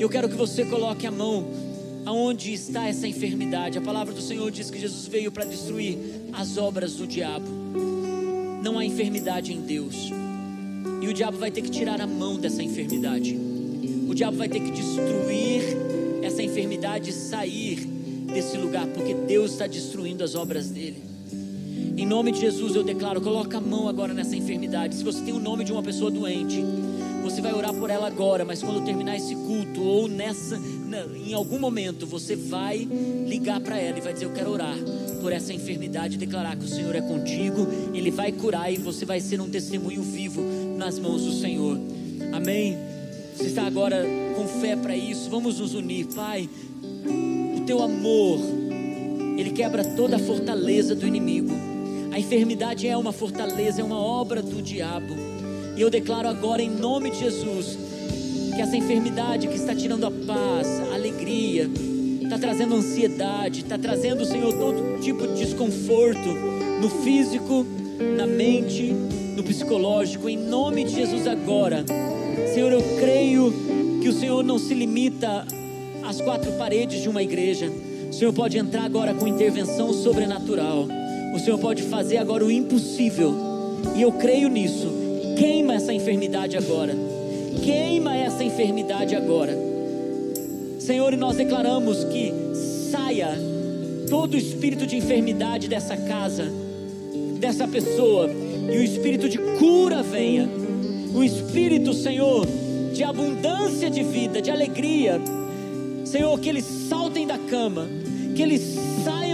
Eu 0.00 0.08
quero 0.08 0.28
que 0.28 0.34
você 0.34 0.64
coloque 0.64 1.06
a 1.06 1.12
mão 1.12 1.46
aonde 2.04 2.52
está 2.52 2.88
essa 2.88 3.06
enfermidade. 3.06 3.78
A 3.78 3.80
palavra 3.80 4.12
do 4.12 4.20
Senhor 4.20 4.50
diz 4.50 4.68
que 4.68 4.80
Jesus 4.80 5.06
veio 5.06 5.30
para 5.30 5.44
destruir 5.44 5.96
as 6.32 6.58
obras 6.58 6.96
do 6.96 7.06
diabo. 7.06 7.46
Não 8.60 8.76
há 8.76 8.84
enfermidade 8.84 9.52
em 9.52 9.60
Deus. 9.60 10.10
E 11.00 11.06
o 11.06 11.14
diabo 11.14 11.38
vai 11.38 11.52
ter 11.52 11.62
que 11.62 11.70
tirar 11.70 12.00
a 12.00 12.06
mão 12.06 12.36
dessa 12.36 12.64
enfermidade. 12.64 13.38
O 14.08 14.14
diabo 14.14 14.38
vai 14.38 14.48
ter 14.48 14.58
que 14.58 14.72
destruir 14.72 15.62
essa 16.20 16.42
enfermidade 16.42 17.10
e 17.10 17.12
sair 17.12 17.76
desse 18.26 18.56
lugar, 18.56 18.88
porque 18.88 19.14
Deus 19.14 19.52
está 19.52 19.68
destruindo 19.68 20.24
as 20.24 20.34
obras 20.34 20.68
dele. 20.68 21.11
Em 22.02 22.04
nome 22.04 22.32
de 22.32 22.40
Jesus 22.40 22.74
eu 22.74 22.82
declaro, 22.82 23.20
coloca 23.20 23.58
a 23.58 23.60
mão 23.60 23.86
agora 23.86 24.12
nessa 24.12 24.34
enfermidade. 24.34 24.96
Se 24.96 25.04
você 25.04 25.22
tem 25.22 25.32
o 25.32 25.38
nome 25.38 25.62
de 25.62 25.70
uma 25.70 25.84
pessoa 25.84 26.10
doente, 26.10 26.60
você 27.22 27.40
vai 27.40 27.52
orar 27.52 27.72
por 27.72 27.90
ela 27.90 28.08
agora, 28.08 28.44
mas 28.44 28.60
quando 28.60 28.84
terminar 28.84 29.14
esse 29.14 29.36
culto 29.36 29.80
ou 29.80 30.08
nessa, 30.08 30.60
em 31.24 31.32
algum 31.32 31.60
momento, 31.60 32.04
você 32.04 32.34
vai 32.34 32.78
ligar 33.24 33.60
para 33.60 33.78
ela 33.78 33.98
e 33.98 34.00
vai 34.00 34.12
dizer: 34.12 34.24
Eu 34.24 34.32
quero 34.32 34.50
orar 34.50 34.76
por 35.20 35.32
essa 35.32 35.52
enfermidade, 35.52 36.16
declarar 36.16 36.56
que 36.56 36.64
o 36.64 36.68
Senhor 36.68 36.92
é 36.96 37.00
contigo, 37.00 37.68
Ele 37.94 38.10
vai 38.10 38.32
curar 38.32 38.72
e 38.72 38.78
você 38.78 39.04
vai 39.04 39.20
ser 39.20 39.40
um 39.40 39.48
testemunho 39.48 40.02
vivo 40.02 40.42
nas 40.76 40.98
mãos 40.98 41.22
do 41.22 41.30
Senhor. 41.30 41.78
Amém? 42.32 42.76
Você 43.36 43.44
está 43.44 43.62
agora 43.62 44.04
com 44.34 44.48
fé 44.60 44.74
para 44.74 44.96
isso? 44.96 45.30
Vamos 45.30 45.60
nos 45.60 45.72
unir, 45.72 46.06
Pai. 46.06 46.50
O 47.56 47.60
teu 47.60 47.80
amor, 47.80 48.40
ele 49.38 49.52
quebra 49.52 49.84
toda 49.84 50.16
a 50.16 50.18
fortaleza 50.18 50.96
do 50.96 51.06
inimigo. 51.06 51.71
A 52.12 52.18
enfermidade 52.18 52.86
é 52.86 52.94
uma 52.94 53.10
fortaleza, 53.10 53.80
é 53.80 53.84
uma 53.84 53.98
obra 53.98 54.42
do 54.42 54.60
diabo. 54.60 55.14
E 55.74 55.80
eu 55.80 55.88
declaro 55.88 56.28
agora, 56.28 56.60
em 56.60 56.68
nome 56.68 57.10
de 57.10 57.20
Jesus, 57.20 57.78
que 58.54 58.60
essa 58.60 58.76
enfermidade 58.76 59.48
que 59.48 59.54
está 59.54 59.74
tirando 59.74 60.04
a 60.04 60.10
paz, 60.10 60.68
a 60.90 60.94
alegria, 60.94 61.70
está 62.22 62.38
trazendo 62.38 62.74
ansiedade, 62.74 63.60
está 63.60 63.78
trazendo, 63.78 64.26
Senhor, 64.26 64.52
todo 64.52 65.00
tipo 65.00 65.26
de 65.26 65.46
desconforto 65.46 66.28
no 66.82 66.90
físico, 67.02 67.66
na 68.18 68.26
mente, 68.26 68.92
no 69.34 69.42
psicológico, 69.42 70.28
em 70.28 70.36
nome 70.36 70.84
de 70.84 70.94
Jesus 70.94 71.26
agora. 71.26 71.82
Senhor, 72.52 72.72
eu 72.72 72.82
creio 73.00 73.50
que 74.02 74.08
o 74.10 74.12
Senhor 74.12 74.44
não 74.44 74.58
se 74.58 74.74
limita 74.74 75.46
às 76.06 76.20
quatro 76.20 76.52
paredes 76.52 77.00
de 77.00 77.08
uma 77.08 77.22
igreja. 77.22 77.72
O 78.10 78.12
Senhor 78.12 78.34
pode 78.34 78.58
entrar 78.58 78.84
agora 78.84 79.14
com 79.14 79.26
intervenção 79.26 79.94
sobrenatural. 79.94 80.86
O 81.32 81.38
Senhor 81.38 81.58
pode 81.58 81.82
fazer 81.84 82.18
agora 82.18 82.44
o 82.44 82.50
impossível. 82.50 83.34
E 83.96 84.02
eu 84.02 84.12
creio 84.12 84.48
nisso. 84.48 84.88
Queima 85.38 85.74
essa 85.74 85.92
enfermidade 85.92 86.56
agora. 86.56 86.94
Queima 87.64 88.16
essa 88.16 88.44
enfermidade 88.44 89.14
agora. 89.14 89.56
Senhor, 90.78 91.12
e 91.12 91.16
nós 91.16 91.36
declaramos 91.36 92.04
que 92.04 92.32
saia 92.90 93.38
todo 94.10 94.34
o 94.34 94.36
espírito 94.36 94.86
de 94.86 94.96
enfermidade 94.96 95.68
dessa 95.68 95.96
casa, 95.96 96.44
dessa 97.38 97.66
pessoa, 97.66 98.28
e 98.28 98.76
o 98.76 98.82
espírito 98.82 99.28
de 99.28 99.38
cura 99.58 100.02
venha. 100.02 100.48
O 101.14 101.24
espírito, 101.24 101.94
Senhor, 101.94 102.46
de 102.92 103.02
abundância 103.02 103.88
de 103.88 104.02
vida, 104.02 104.42
de 104.42 104.50
alegria. 104.50 105.20
Senhor, 106.04 106.38
que 106.38 106.48
eles 106.48 106.64
saltem 106.64 107.26
da 107.26 107.38
cama, 107.38 107.88
que 108.34 108.42
eles 108.42 108.81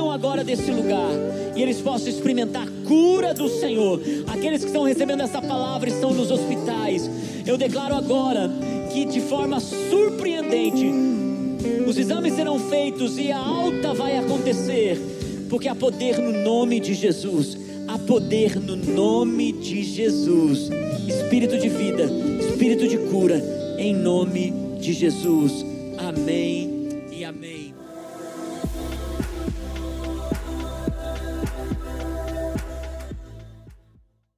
saiam 0.09 0.13
agora 0.13 0.43
desse 0.43 0.71
lugar 0.71 1.11
e 1.55 1.63
eles 1.63 1.81
possam 1.81 2.09
experimentar 2.09 2.67
cura 2.87 3.35
do 3.35 3.49
Senhor. 3.49 4.01
Aqueles 4.27 4.61
que 4.61 4.69
estão 4.69 4.85
recebendo 4.85 5.23
essa 5.23 5.41
palavra 5.41 5.89
estão 5.89 6.13
nos 6.13 6.31
hospitais. 6.31 7.09
Eu 7.47 7.59
declaro 7.59 7.95
agora 7.95 8.51
que 8.93 9.05
de 9.05 9.21
forma 9.21 9.61
surpreendente 9.61 10.91
os 11.87 11.99
exames 11.99 12.35
serão 12.35 12.59
feitos 12.59 13.19
e 13.19 13.31
a 13.31 13.39
alta 13.39 13.93
vai 13.93 14.17
acontecer, 14.17 14.99
porque 15.51 15.69
há 15.69 15.75
poder 15.75 16.19
no 16.19 16.33
nome 16.43 16.81
de 16.81 16.95
Jesus. 16.95 17.59
Há 17.87 17.99
poder 17.99 18.61
no 18.61 18.77
nome 18.77 19.53
de 19.53 19.83
Jesus. 19.83 20.71
Espírito 21.07 21.59
de 21.59 21.69
vida, 21.69 22.05
espírito 22.49 22.87
de 22.87 22.99
cura, 22.99 23.43
em 23.79 23.95
nome 23.95 24.53
de 24.79 24.93
Jesus. 24.93 25.65
Amém 25.97 26.68